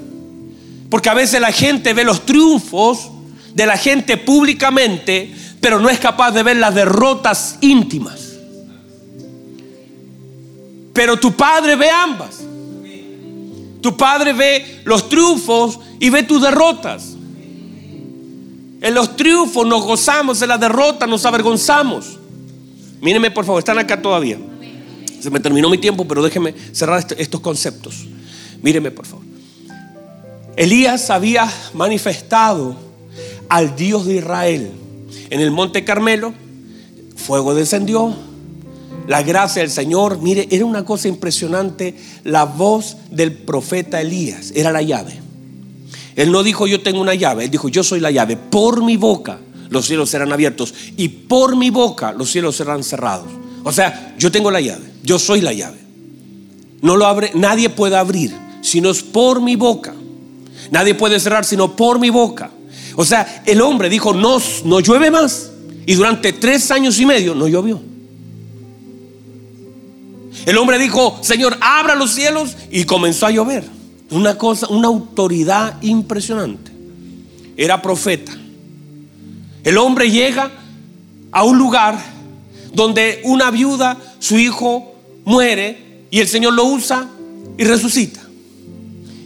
[0.88, 3.10] porque a veces la gente ve los triunfos
[3.52, 8.30] de la gente públicamente, pero no es capaz de ver las derrotas íntimas.
[10.92, 12.40] Pero tu padre ve ambas.
[13.80, 17.14] Tu padre ve los triunfos y ve tus derrotas.
[18.82, 22.18] En los triunfos nos gozamos, en la derrota nos avergonzamos.
[23.00, 24.38] Mírenme por favor, están acá todavía.
[25.20, 28.06] Se me terminó mi tiempo, pero déjeme cerrar estos conceptos.
[28.62, 29.24] Míreme, por favor.
[30.56, 32.76] Elías había manifestado
[33.48, 34.70] al Dios de Israel
[35.30, 36.34] en el monte Carmelo.
[37.16, 38.14] Fuego descendió.
[39.06, 41.96] La gracia del Señor, mire, era una cosa impresionante.
[42.24, 45.20] La voz del profeta Elías era la llave.
[46.16, 48.36] Él no dijo yo tengo una llave, él dijo yo soy la llave.
[48.36, 49.38] Por mi boca
[49.70, 53.28] los cielos serán abiertos y por mi boca los cielos serán cerrados.
[53.64, 55.78] O sea, yo tengo la llave, yo soy la llave.
[56.82, 59.94] No lo abre, nadie puede abrir si no es por mi boca.
[60.70, 62.50] Nadie puede cerrar sino por mi boca.
[62.96, 65.50] O sea, el hombre dijo, no, no llueve más.
[65.86, 67.80] Y durante tres años y medio no llovió.
[70.46, 73.64] El hombre dijo, Señor, abra los cielos y comenzó a llover.
[74.10, 76.72] Una cosa, una autoridad impresionante.
[77.56, 78.32] Era profeta.
[79.62, 80.50] El hombre llega
[81.30, 81.98] a un lugar
[82.72, 87.06] donde una viuda, su hijo muere y el Señor lo usa
[87.58, 88.20] y resucita.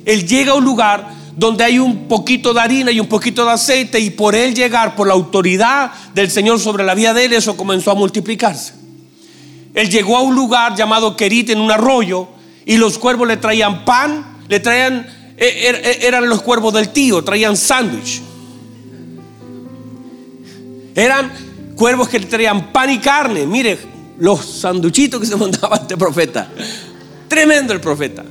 [0.04, 3.52] Él llega a un lugar donde hay un poquito de harina y un poquito de
[3.52, 7.32] aceite y por él llegar, por la autoridad del Señor sobre la vida de él,
[7.32, 8.74] eso comenzó a multiplicarse.
[9.74, 12.28] Él llegó a un lugar llamado Kerit en un arroyo
[12.64, 16.90] y los cuervos le traían pan, le traían, e, er, e, eran los cuervos del
[16.90, 18.22] tío, traían sándwich.
[20.94, 21.32] Eran
[21.74, 23.44] cuervos que le traían pan y carne.
[23.46, 23.76] Mire,
[24.18, 26.48] los sanduchitos que se mandaba este profeta.
[27.26, 28.24] Tremendo el profeta.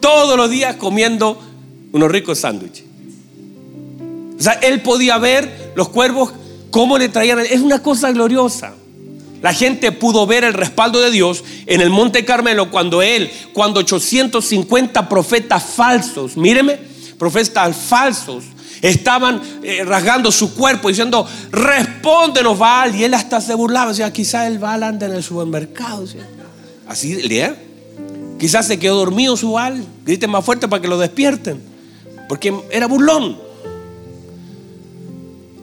[0.00, 1.40] Todos los días comiendo
[1.92, 2.84] unos ricos sándwiches.
[4.38, 6.32] O sea, él podía ver los cuervos
[6.70, 7.40] cómo le traían.
[7.40, 8.74] Es una cosa gloriosa.
[9.42, 13.80] La gente pudo ver el respaldo de Dios en el Monte Carmelo cuando él, cuando
[13.80, 16.78] 850 profetas falsos, míreme,
[17.18, 18.44] profetas falsos,
[18.82, 22.94] estaban eh, rasgando su cuerpo diciendo, respóndenos, Val.
[22.94, 26.04] Y él hasta se burlaba, decía, quizás el Val anda en el supermercado.
[26.86, 27.56] Así lea.
[28.40, 29.84] Quizás se quedó dormido su Val.
[30.06, 31.60] Griten más fuerte para que lo despierten.
[32.26, 33.36] Porque era burlón.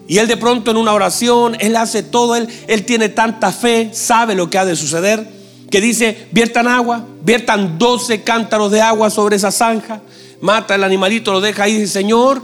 [0.08, 3.90] Y él de pronto en una oración, él hace todo, él, él tiene tanta fe,
[3.92, 5.28] sabe lo que ha de suceder,
[5.70, 10.02] que dice, viertan agua, viertan 12 cántaros de agua sobre esa zanja,
[10.40, 12.42] mata el animalito, lo deja ahí dice, Señor,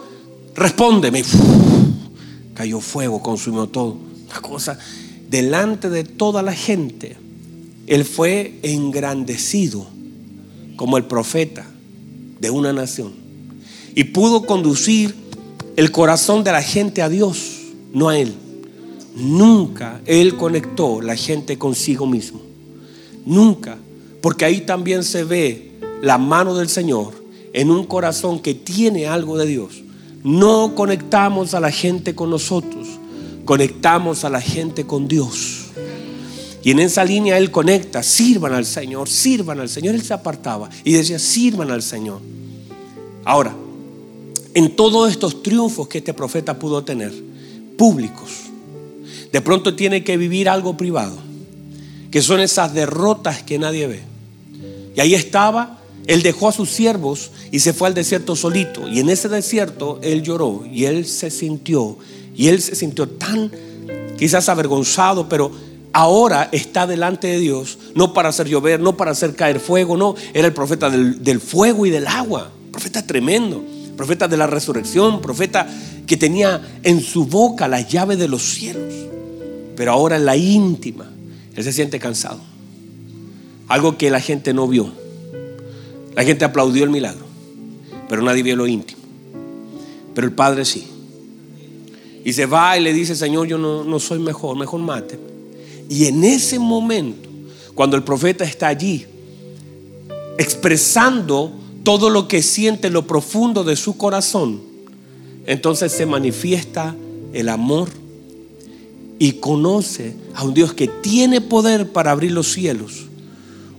[0.55, 1.23] respóndeme.
[2.53, 3.97] cayó fuego, consumió todo.
[4.29, 4.77] Una cosa,
[5.29, 7.15] delante de toda la gente,
[7.87, 9.87] él fue engrandecido
[10.75, 11.65] como el profeta
[12.39, 13.13] de una nación.
[13.95, 15.15] Y pudo conducir
[15.75, 17.61] el corazón de la gente a Dios,
[17.93, 18.33] no a él.
[19.15, 22.41] Nunca él conectó la gente consigo mismo.
[23.25, 23.77] Nunca.
[24.21, 25.71] Porque ahí también se ve
[26.01, 27.13] la mano del Señor
[27.53, 29.83] en un corazón que tiene algo de Dios
[30.23, 32.87] no conectamos a la gente con nosotros,
[33.43, 35.62] conectamos a la gente con Dios.
[36.63, 39.95] Y en esa línea Él conecta, sirvan al Señor, sirvan al Señor.
[39.95, 42.21] Él se apartaba y decía, sirvan al Señor.
[43.25, 43.55] Ahora,
[44.53, 47.13] en todos estos triunfos que este profeta pudo tener,
[47.77, 48.31] públicos,
[49.31, 51.17] de pronto tiene que vivir algo privado,
[52.11, 54.01] que son esas derrotas que nadie ve.
[54.95, 58.87] Y ahí estaba él dejó a sus siervos y se fue al desierto solito.
[58.87, 61.97] Y en ese desierto él lloró y él se sintió,
[62.35, 63.51] y él se sintió tan
[64.17, 65.51] quizás avergonzado, pero
[65.93, 70.15] ahora está delante de Dios no para hacer llover, no para hacer caer fuego, no,
[70.33, 73.63] era el profeta del, fuego y del agua, profeta tremendo,
[73.95, 75.67] profeta de la resurrección, profeta
[76.07, 78.93] que tenía en su boca la llave de los cielos,
[79.75, 81.09] pero ahora en la íntima,
[81.55, 82.41] él se siente cansado,
[83.67, 84.91] algo que la gente no vio,
[86.15, 87.25] la gente aplaudió el milagro,
[88.09, 89.01] pero nadie vio lo íntimo,
[90.15, 90.87] pero el Padre sí.
[92.25, 95.32] Y se va y le dice, Señor, yo no, no soy mejor, mejor mate.
[95.89, 97.29] Y en ese momento,
[97.75, 99.05] cuando el profeta está allí,
[100.37, 101.51] expresando
[101.83, 104.61] todo lo que siente en lo profundo de su corazón,
[105.45, 106.95] entonces se manifiesta
[107.33, 107.89] el amor
[109.19, 113.05] y conoce a un Dios que tiene poder para abrir los cielos,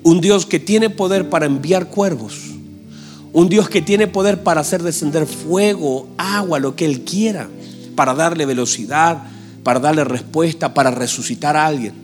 [0.03, 2.35] un Dios que tiene poder para enviar cuervos,
[3.33, 7.49] un Dios que tiene poder para hacer descender fuego, agua, lo que Él quiera
[7.95, 9.25] para darle velocidad,
[9.65, 11.95] para darle respuesta, para resucitar a alguien.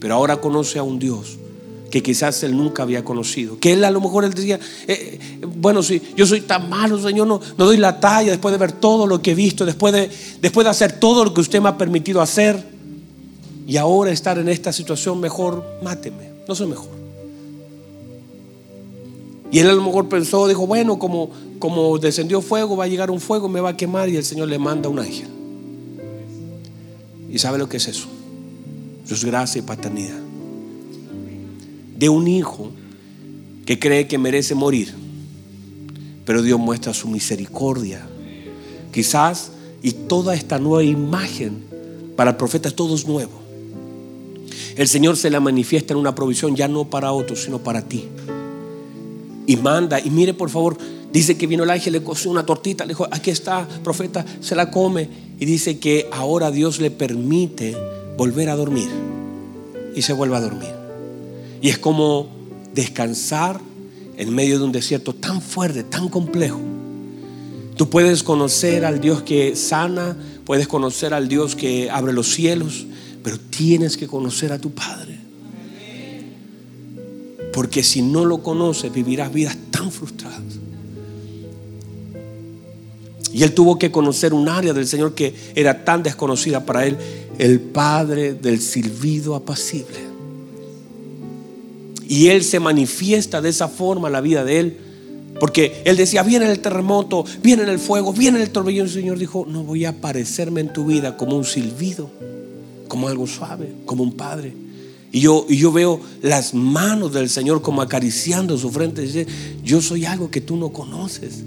[0.00, 1.38] Pero ahora conoce a un Dios
[1.90, 3.58] que quizás él nunca había conocido.
[3.58, 7.00] Que él a lo mejor él decía, eh, eh, bueno, si yo soy tan malo,
[7.00, 9.92] Señor, no, no doy la talla después de ver todo lo que he visto, después
[9.92, 12.76] de, después de hacer todo lo que usted me ha permitido hacer.
[13.66, 16.96] Y ahora estar en esta situación, mejor máteme, no soy mejor.
[19.50, 23.10] Y él a lo mejor pensó, dijo, bueno, como, como descendió fuego, va a llegar
[23.10, 25.35] un fuego, me va a quemar y el Señor le manda un ángel.
[27.36, 28.06] ¿Y sabe lo que es eso?
[29.04, 30.18] Eso es gracia y paternidad.
[31.94, 32.70] De un hijo
[33.66, 34.94] que cree que merece morir,
[36.24, 38.08] pero Dios muestra su misericordia.
[38.90, 39.50] Quizás,
[39.82, 41.62] y toda esta nueva imagen
[42.16, 43.38] para el profeta todo es nuevo.
[44.74, 48.08] El Señor se la manifiesta en una provisión ya no para otros, sino para ti.
[49.46, 50.78] Y manda, y mire por favor,
[51.12, 54.54] Dice que vino el ángel, le coció una tortita, le dijo, aquí está, profeta, se
[54.54, 55.08] la come.
[55.38, 57.76] Y dice que ahora Dios le permite
[58.16, 58.88] volver a dormir.
[59.94, 60.70] Y se vuelve a dormir.
[61.60, 62.28] Y es como
[62.74, 63.60] descansar
[64.16, 66.60] en medio de un desierto tan fuerte, tan complejo.
[67.76, 72.86] Tú puedes conocer al Dios que sana, puedes conocer al Dios que abre los cielos,
[73.22, 75.18] pero tienes que conocer a tu Padre.
[77.52, 80.58] Porque si no lo conoces, vivirás vidas tan frustradas.
[83.36, 86.96] Y él tuvo que conocer un área del Señor que era tan desconocida para él,
[87.36, 89.98] el Padre del silbido apacible.
[92.08, 94.76] Y él se manifiesta de esa forma en la vida de él.
[95.38, 98.84] Porque él decía, viene el terremoto, viene el fuego, viene el torbellino.
[98.84, 102.10] El Señor dijo, no voy a aparecerme en tu vida como un silbido,
[102.88, 104.54] como algo suave, como un padre.
[105.12, 109.02] Y yo, y yo veo las manos del Señor como acariciando su frente.
[109.02, 109.26] dice,
[109.62, 111.44] yo soy algo que tú no conoces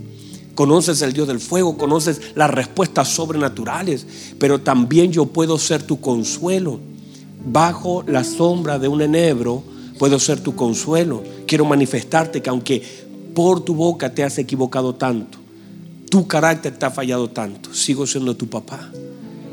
[0.60, 4.06] conoces el Dios del fuego, conoces las respuestas sobrenaturales,
[4.40, 6.82] pero también yo puedo ser tu consuelo.
[7.46, 9.64] Bajo la sombra de un enebro
[9.98, 11.24] puedo ser tu consuelo.
[11.48, 12.84] Quiero manifestarte que aunque
[13.34, 15.38] por tu boca te has equivocado tanto,
[16.12, 18.92] tu carácter te ha fallado tanto, sigo siendo tu papá.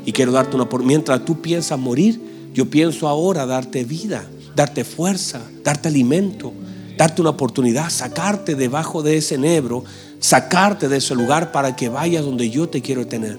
[0.05, 2.19] Y quiero darte una por mientras tú piensas morir,
[2.53, 4.27] yo pienso ahora darte vida,
[4.57, 6.51] darte fuerza, darte alimento,
[6.97, 9.85] darte una oportunidad, sacarte debajo de ese enebro
[10.19, 13.37] sacarte de ese lugar para que vayas donde yo te quiero tener.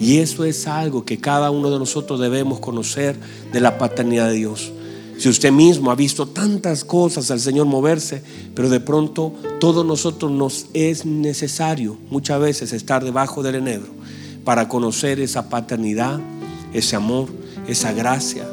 [0.00, 3.16] Y eso es algo que cada uno de nosotros debemos conocer
[3.52, 4.72] de la paternidad de Dios.
[5.18, 8.22] Si usted mismo ha visto tantas cosas al Señor moverse,
[8.54, 13.90] pero de pronto todos nosotros nos es necesario muchas veces estar debajo del enebro
[14.44, 16.20] para conocer esa paternidad,
[16.72, 17.28] ese amor,
[17.66, 18.46] esa gracia,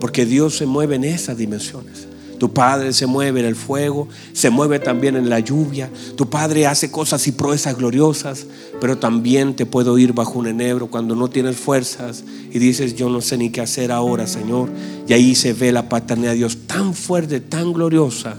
[0.00, 2.05] porque Dios se mueve en esas dimensiones.
[2.38, 5.90] Tu Padre se mueve en el fuego, se mueve también en la lluvia.
[6.16, 8.46] Tu Padre hace cosas y proezas gloriosas,
[8.80, 13.08] pero también te puedo oír bajo un enebro cuando no tienes fuerzas y dices, yo
[13.08, 14.68] no sé ni qué hacer ahora, Señor.
[15.08, 18.36] Y ahí se ve la paternidad de Dios tan fuerte, tan gloriosa.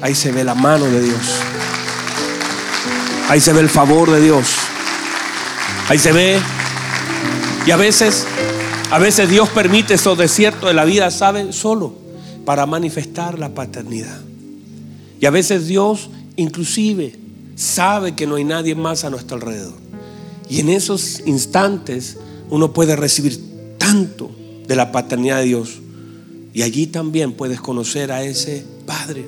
[0.00, 1.40] Ahí se ve la mano de Dios.
[3.28, 4.46] Ahí se ve el favor de Dios.
[5.88, 6.40] Ahí se ve.
[7.66, 8.26] Y a veces
[8.92, 11.54] a veces Dios permite esos desiertos de la vida, ¿saben?
[11.54, 11.94] Solo
[12.44, 14.20] para manifestar la paternidad.
[15.18, 17.18] Y a veces Dios inclusive
[17.54, 19.72] sabe que no hay nadie más a nuestro alrededor.
[20.50, 22.18] Y en esos instantes
[22.50, 23.40] uno puede recibir
[23.78, 24.30] tanto
[24.68, 25.78] de la paternidad de Dios.
[26.52, 29.24] Y allí también puedes conocer a ese Padre.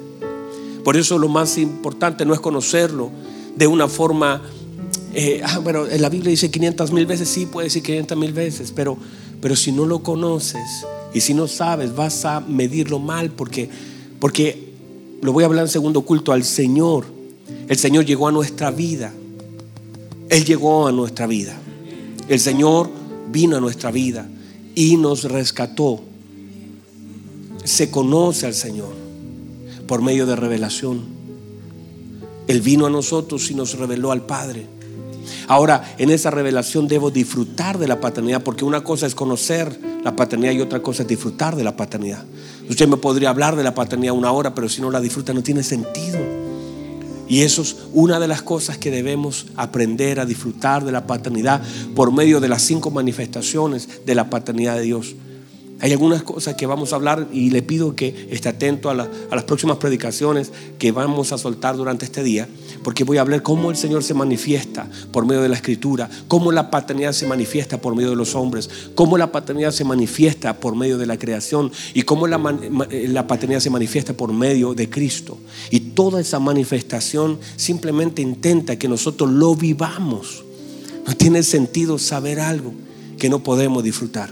[0.85, 3.11] Por eso lo más importante no es conocerlo
[3.57, 4.43] de una forma,
[5.15, 8.35] eh, ah, bueno, en la Biblia dice 500 mil veces, sí, puede decir 500 mil
[8.35, 8.99] veces, pero
[9.45, 13.69] pero si no lo conoces y si no sabes, vas a medirlo mal porque,
[14.19, 14.73] porque
[15.21, 17.05] lo voy a hablar en segundo culto al Señor.
[17.69, 19.13] El Señor llegó a nuestra vida.
[20.31, 21.61] Él llegó a nuestra vida.
[22.27, 22.89] El Señor
[23.31, 24.27] vino a nuestra vida
[24.75, 26.01] y nos rescató.
[27.65, 28.95] se conoce al Señor
[29.87, 31.03] por medio de revelación.
[32.49, 34.74] Él vino a nosotros y nos reveló al Padre.
[35.47, 40.17] Ahora, en esa revelación debo disfrutar de la paternidad, porque una cosa es conocer la
[40.17, 42.25] paternidad y otra cosa es disfrutar de la paternidad.
[42.69, 45.43] Usted me podría hablar de la paternidad una hora, pero si no la disfruta no
[45.43, 46.19] tiene sentido.
[47.29, 51.63] Y eso es una de las cosas que debemos aprender a disfrutar de la paternidad
[51.95, 55.15] por medio de las cinco manifestaciones de la paternidad de Dios.
[55.81, 59.45] Hay algunas cosas que vamos a hablar y le pido que esté atento a, las
[59.45, 62.49] próximas predicaciones que vamos a soltar durante este día,
[62.85, 66.53] porque voy a hablar cómo el Señor se manifiesta por medio de la escritura, cómo
[66.53, 70.77] la paternidad se manifiesta por medio de los hombres, cómo la paternidad se manifiesta por
[70.77, 72.39] medio de la creación y cómo la,
[72.91, 75.39] la paternidad se manifiesta por medio de Cristo.
[75.71, 80.45] Y toda esa manifestación simplemente intenta que nosotros lo vivamos.
[81.07, 82.73] No tiene sentido saber algo
[83.19, 84.31] que no podemos disfrutar.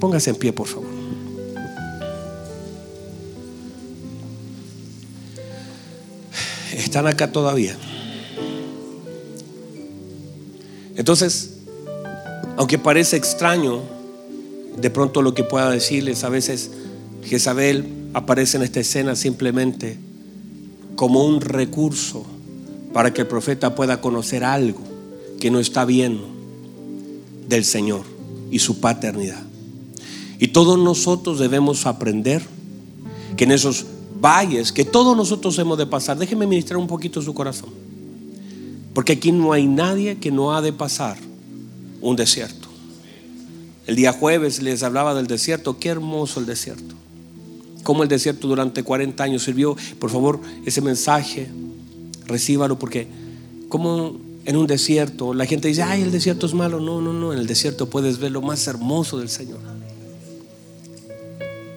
[0.00, 0.97] Póngase en pie, por favor.
[6.88, 7.76] Están acá todavía.
[10.96, 11.58] Entonces,
[12.56, 13.82] aunque parece extraño,
[14.74, 16.70] de pronto lo que pueda decirles, a veces
[17.24, 17.84] Jezabel
[18.14, 19.98] aparece en esta escena simplemente
[20.96, 22.24] como un recurso
[22.94, 24.80] para que el profeta pueda conocer algo
[25.38, 26.26] que no está viendo
[27.50, 28.00] del Señor
[28.50, 29.42] y su paternidad.
[30.38, 32.40] Y todos nosotros debemos aprender
[33.36, 33.84] que en esos
[34.20, 37.70] valles que todos nosotros hemos de pasar, déjeme ministrar un poquito su corazón.
[38.94, 41.18] Porque aquí no hay nadie que no ha de pasar
[42.00, 42.68] un desierto.
[43.86, 46.94] El día jueves les hablaba del desierto, qué hermoso el desierto.
[47.84, 49.76] Cómo el desierto durante 40 años sirvió.
[49.98, 51.48] Por favor, ese mensaje,
[52.26, 53.08] recíbalo porque
[53.68, 56.80] como en un desierto la gente dice, ay, el desierto es malo.
[56.80, 59.77] No, no, no, en el desierto puedes ver lo más hermoso del Señor.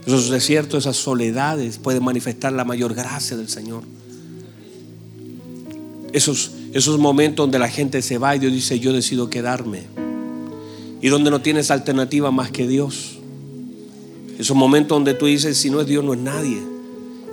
[0.06, 3.84] Esos desiertos, esas soledades pueden manifestar la mayor gracia del Señor.
[6.12, 9.84] Esos, esos momentos donde la gente se va y Dios dice, yo decido quedarme.
[11.02, 13.20] Y donde no tienes alternativa más que Dios.
[14.40, 16.60] Esos momentos donde tú dices, si no es Dios, no es nadie.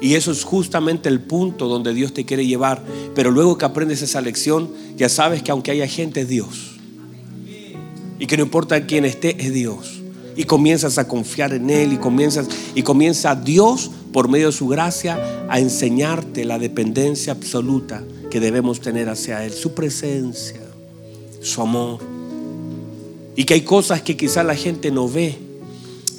[0.01, 2.85] Y eso es justamente el punto donde Dios te quiere llevar.
[3.14, 6.77] Pero luego que aprendes esa lección, ya sabes que aunque haya gente, es Dios.
[8.19, 9.97] Y que no importa quién esté, es Dios
[10.39, 14.68] y comienzas a confiar en Él y comienzas y comienza Dios por medio de su
[14.68, 20.61] gracia a enseñarte la dependencia absoluta que debemos tener hacia Él, su presencia,
[21.43, 21.99] su amor.
[23.34, 25.36] Y que hay cosas que quizá la gente no ve,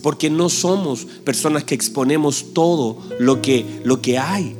[0.04, 4.54] porque no somos personas que exponemos todo lo que, lo que hay.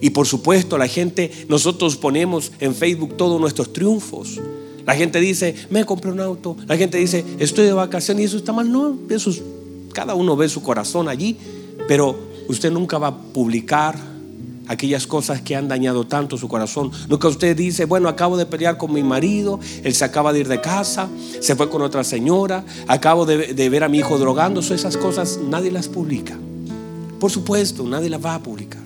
[0.00, 4.40] Y por supuesto, la gente, nosotros ponemos en Facebook todos nuestros triunfos.
[4.86, 6.56] La gente dice, me compré un auto.
[6.68, 8.70] La gente dice, estoy de vacaciones y eso está mal.
[8.70, 9.32] No, eso
[9.92, 11.36] cada uno ve su corazón allí,
[11.88, 12.16] pero
[12.48, 13.96] usted nunca va a publicar
[14.68, 16.92] aquellas cosas que han dañado tanto su corazón.
[17.08, 20.48] Nunca usted dice, bueno, acabo de pelear con mi marido, él se acaba de ir
[20.48, 21.08] de casa,
[21.40, 25.40] se fue con otra señora, acabo de, de ver a mi hijo drogándose, esas cosas
[25.48, 26.36] nadie las publica.
[27.18, 28.82] Por supuesto, nadie las va a publicar.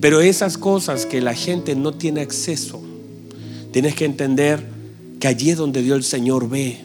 [0.00, 2.80] Pero esas cosas que la gente no tiene acceso,
[3.72, 4.73] tienes que entender
[5.24, 6.76] que allí es donde Dios el Señor ve.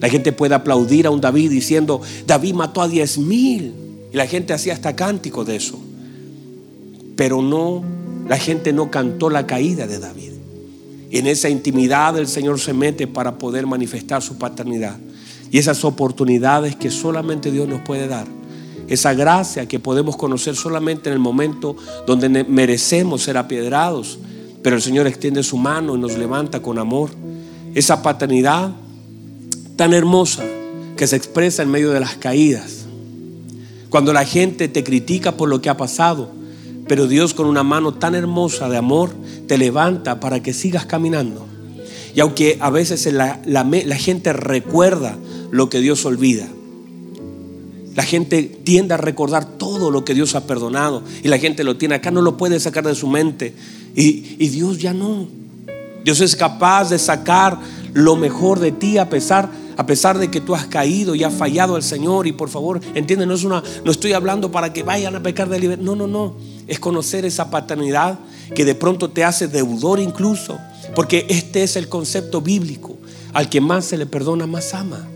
[0.00, 3.72] La gente puede aplaudir a un David diciendo, David mató a diez mil.
[4.12, 5.78] Y la gente hacía hasta cántico de eso.
[7.14, 7.84] Pero no,
[8.26, 10.32] la gente no cantó la caída de David.
[11.08, 14.96] Y en esa intimidad el Señor se mete para poder manifestar su paternidad.
[15.52, 18.26] Y esas oportunidades que solamente Dios nos puede dar.
[18.88, 21.76] Esa gracia que podemos conocer solamente en el momento
[22.08, 24.18] donde merecemos ser apiedrados.
[24.64, 27.27] Pero el Señor extiende su mano y nos levanta con amor
[27.78, 28.72] esa paternidad
[29.76, 30.44] tan hermosa
[30.96, 32.86] que se expresa en medio de las caídas.
[33.88, 36.32] Cuando la gente te critica por lo que ha pasado,
[36.88, 39.10] pero Dios con una mano tan hermosa de amor
[39.46, 41.46] te levanta para que sigas caminando.
[42.14, 45.16] Y aunque a veces la, la, gente recuerda
[45.52, 46.48] lo que Dios olvida,
[47.94, 51.76] la gente tiende a recordar todo lo que Dios ha perdonado y la gente lo
[51.76, 53.54] tiene acá, no lo puede sacar de su mente.
[53.94, 55.37] Y, y Dios ya no.
[56.04, 57.58] Dios es capaz de sacar
[57.92, 61.34] lo mejor de ti a pesar, a pesar de que tú has caído y has
[61.34, 62.26] fallado al Señor.
[62.26, 65.48] Y por favor, entiende, no, es una, no estoy hablando para que vayan a pecar
[65.48, 65.84] de libertad.
[65.84, 66.36] No, no, no.
[66.66, 68.18] Es conocer esa paternidad
[68.54, 70.58] que de pronto te hace deudor incluso.
[70.94, 72.96] Porque este es el concepto bíblico.
[73.32, 75.06] Al que más se le perdona, más ama.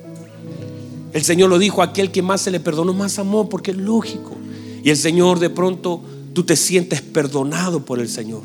[1.13, 4.37] El Señor lo dijo, aquel que más se le perdonó, más amó, porque es lógico.
[4.83, 6.03] Y el Señor de pronto,
[6.33, 8.43] tú te sientes perdonado por el Señor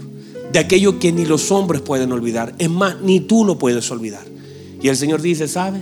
[0.52, 2.56] de aquello que ni los hombres pueden olvidar.
[2.58, 4.26] Es más, ni tú lo puedes olvidar.
[4.82, 5.82] Y el Señor dice, ¿sabe?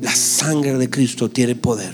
[0.00, 1.92] La sangre de Cristo tiene poder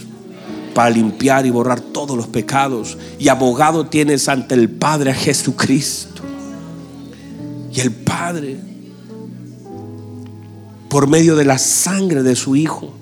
[0.74, 2.96] para limpiar y borrar todos los pecados.
[3.18, 6.22] Y abogado tienes ante el Padre a Jesucristo.
[7.72, 8.56] Y el Padre,
[10.88, 12.92] por medio de la sangre de su Hijo,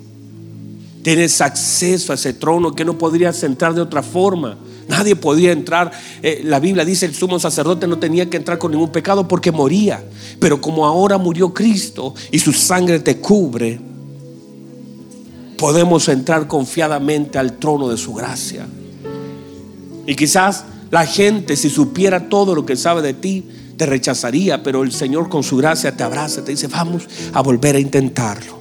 [1.03, 4.57] tienes acceso a ese trono que no podrías entrar de otra forma.
[4.87, 5.91] Nadie podía entrar.
[6.23, 9.51] Eh, la Biblia dice el sumo sacerdote no tenía que entrar con ningún pecado porque
[9.51, 10.03] moría.
[10.39, 13.79] Pero como ahora murió Cristo y su sangre te cubre,
[15.57, 18.65] podemos entrar confiadamente al trono de su gracia.
[20.05, 24.83] Y quizás la gente, si supiera todo lo que sabe de ti, te rechazaría, pero
[24.83, 28.57] el Señor con su gracia te abraza, te dice, vamos a volver a intentarlo.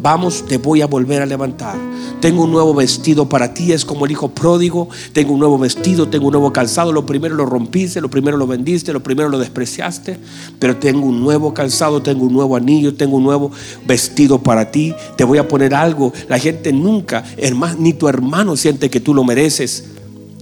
[0.00, 1.76] Vamos, te voy a volver a levantar.
[2.20, 4.88] Tengo un nuevo vestido para ti, es como el hijo pródigo.
[5.12, 6.92] Tengo un nuevo vestido, tengo un nuevo calzado.
[6.92, 10.18] Lo primero lo rompiste, lo primero lo vendiste, lo primero lo despreciaste.
[10.58, 13.50] Pero tengo un nuevo calzado, tengo un nuevo anillo, tengo un nuevo
[13.86, 14.94] vestido para ti.
[15.16, 16.12] Te voy a poner algo.
[16.28, 19.84] La gente nunca, hermano, ni tu hermano siente que tú lo mereces.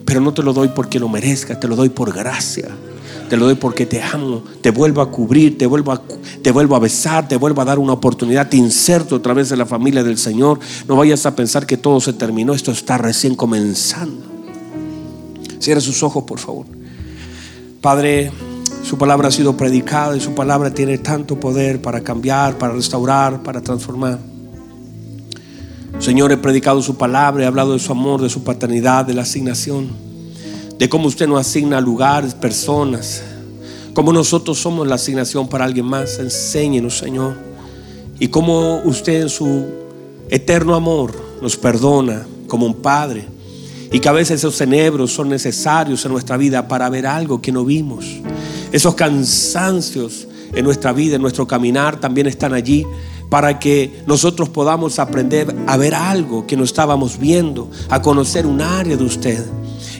[0.05, 2.69] Pero no te lo doy porque lo merezca, te lo doy por gracia.
[3.29, 4.43] Te lo doy porque te amo.
[4.61, 6.03] Te vuelvo a cubrir, te vuelvo a,
[6.43, 8.49] te vuelvo a besar, te vuelvo a dar una oportunidad.
[8.49, 10.59] Te inserto otra vez en la familia del Señor.
[10.87, 12.53] No vayas a pensar que todo se terminó.
[12.53, 14.27] Esto está recién comenzando.
[15.59, 16.67] Cierra sus ojos, por favor.
[17.81, 18.31] Padre,
[18.83, 23.43] su palabra ha sido predicada y su palabra tiene tanto poder para cambiar, para restaurar,
[23.43, 24.19] para transformar.
[25.99, 29.23] Señor, he predicado su palabra, he hablado de su amor, de su paternidad, de la
[29.23, 30.04] asignación
[30.85, 33.23] de cómo usted nos asigna lugares, personas,
[33.95, 36.19] cómo nosotros somos la asignación para alguien más.
[36.19, 37.39] Enséñenos, Señor.
[38.21, 39.65] Y cómo usted en su
[40.29, 43.25] eterno amor nos perdona como un Padre.
[43.93, 47.51] Y que a veces esos enebros son necesarios en nuestra vida para ver algo que
[47.51, 48.05] no vimos.
[48.71, 52.85] Esos cansancios en nuestra vida, en nuestro caminar, también están allí
[53.29, 58.61] para que nosotros podamos aprender a ver algo que no estábamos viendo, a conocer un
[58.61, 59.45] área de usted.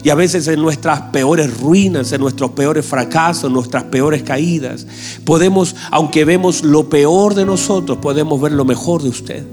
[0.03, 4.85] Y a veces en nuestras peores ruinas, en nuestros peores fracasos, en nuestras peores caídas,
[5.23, 9.43] podemos, aunque vemos lo peor de nosotros, podemos ver lo mejor de usted.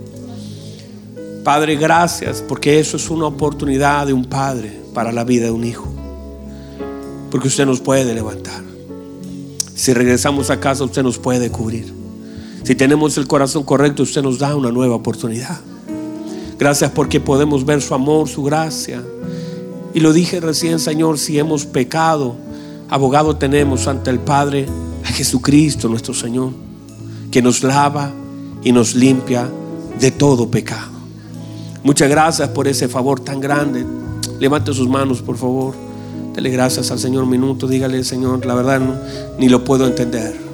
[1.43, 5.65] Padre, gracias, porque eso es una oportunidad de un padre para la vida de un
[5.65, 5.89] hijo.
[7.31, 8.63] Porque usted nos puede levantar.
[9.75, 12.02] Si regresamos a casa, usted nos puede cubrir.
[12.65, 15.61] Si tenemos el corazón correcto, usted nos da una nueva oportunidad.
[16.59, 19.03] Gracias porque podemos ver su amor, su gracia.
[19.95, 22.37] Y lo dije recién, Señor, si hemos pecado,
[22.89, 24.67] abogado tenemos ante el Padre
[25.05, 26.53] a Jesucristo nuestro Señor,
[27.33, 28.13] que nos lava
[28.63, 29.51] y nos limpia
[29.99, 30.93] de todo pecado.
[31.83, 33.85] Muchas gracias por ese favor tan grande.
[34.39, 35.75] Levante sus manos, por favor.
[36.33, 37.67] Dele gracias al Señor un minuto.
[37.67, 38.81] Dígale, Señor, la verdad
[39.37, 40.52] ni lo puedo entender.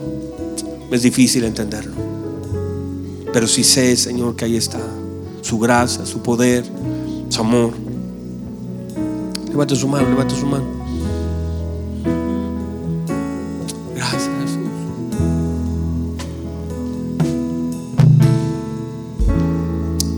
[0.91, 1.93] Es difícil entenderlo.
[3.32, 4.80] Pero sí sé, Señor, que ahí está
[5.43, 6.64] su gracia, su poder,
[7.28, 7.72] su amor.
[9.49, 10.64] Levante su mano, levante su mano.
[13.95, 14.59] Gracias, Jesús.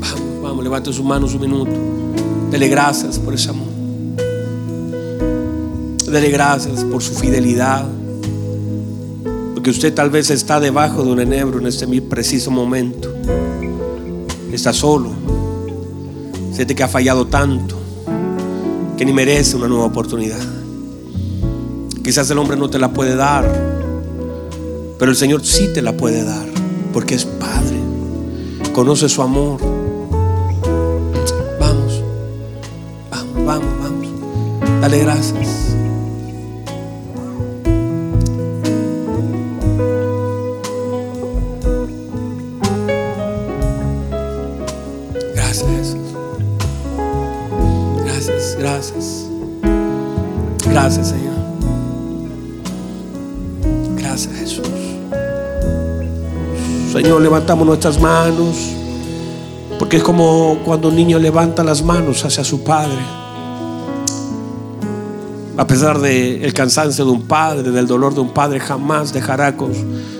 [0.00, 1.72] Vamos, vamos, levante su mano un minuto.
[2.50, 3.68] Dele gracias por ese amor.
[6.06, 7.99] Dele gracias por su fidelidad.
[9.60, 13.14] Porque usted tal vez está debajo de un enebro en este preciso momento.
[14.50, 15.10] Está solo.
[16.50, 17.76] Siente que ha fallado tanto
[18.96, 20.40] que ni merece una nueva oportunidad.
[22.02, 23.44] Quizás el hombre no te la puede dar,
[24.98, 26.48] pero el Señor sí te la puede dar,
[26.94, 27.76] porque es Padre,
[28.72, 29.60] conoce su amor.
[31.60, 32.02] Vamos,
[33.10, 34.80] vamos, vamos, vamos.
[34.80, 35.49] Dale gracias.
[57.20, 58.56] Levantamos nuestras manos.
[59.78, 62.98] Porque es como cuando un niño levanta las manos hacia su padre.
[65.56, 69.72] A pesar del cansancio de un padre, del dolor de un padre, jamás dejará con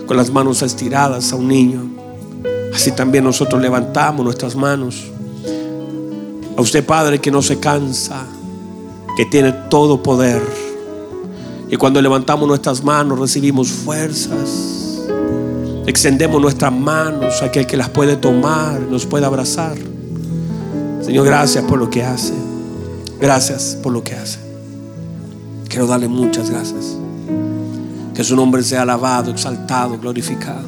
[0.08, 1.90] las manos estiradas a un niño.
[2.74, 5.10] Así también nosotros levantamos nuestras manos.
[6.56, 8.26] A usted, Padre, que no se cansa,
[9.16, 10.42] que tiene todo poder.
[11.68, 14.69] Y cuando levantamos nuestras manos recibimos fuerzas.
[15.90, 19.76] Extendemos nuestras manos a aquel que las puede tomar, nos puede abrazar.
[21.02, 22.32] Señor, gracias por lo que hace.
[23.20, 24.38] Gracias por lo que hace.
[25.68, 26.96] Quiero darle muchas gracias.
[28.14, 30.64] Que su nombre sea alabado, exaltado, glorificado.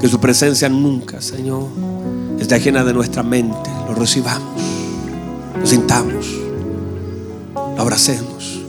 [0.00, 1.68] Que su presencia nunca, Señor,
[2.40, 3.70] esté ajena de nuestra mente.
[3.88, 4.60] Lo recibamos.
[5.60, 6.26] lo sintamos,
[7.54, 8.62] lo abracemos,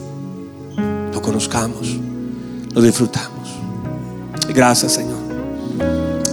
[1.12, 1.98] lo conozcamos,
[2.72, 3.39] lo disfrutamos.
[4.54, 5.18] Gracias, Señor.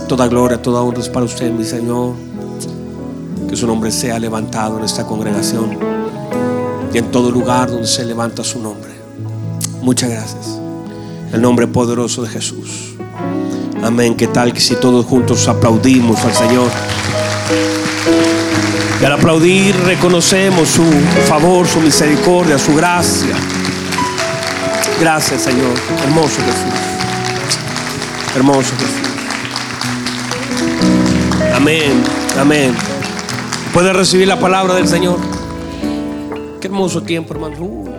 [0.08, 2.14] Toda gloria, toda honra es para usted, mi Señor.
[3.48, 5.78] Que su nombre sea levantado en esta congregación
[6.94, 8.92] y en todo lugar donde se levanta su nombre.
[9.82, 10.60] Muchas gracias.
[11.32, 12.96] El nombre poderoso de Jesús.
[13.84, 14.16] Amén.
[14.16, 16.70] ¿Qué tal que si todos juntos aplaudimos al Señor?
[19.00, 20.84] Y al aplaudir reconocemos su
[21.28, 23.36] favor, su misericordia, su gracia.
[25.00, 25.74] Gracias Señor.
[26.04, 26.87] Hermoso Jesús.
[28.38, 28.76] Hermoso.
[31.56, 32.04] Amén.
[32.38, 32.76] Amén.
[33.74, 35.18] ¿Puede recibir la palabra del Señor?
[36.62, 37.56] Qué hermoso tiempo, hermano.
[37.60, 37.97] Uh.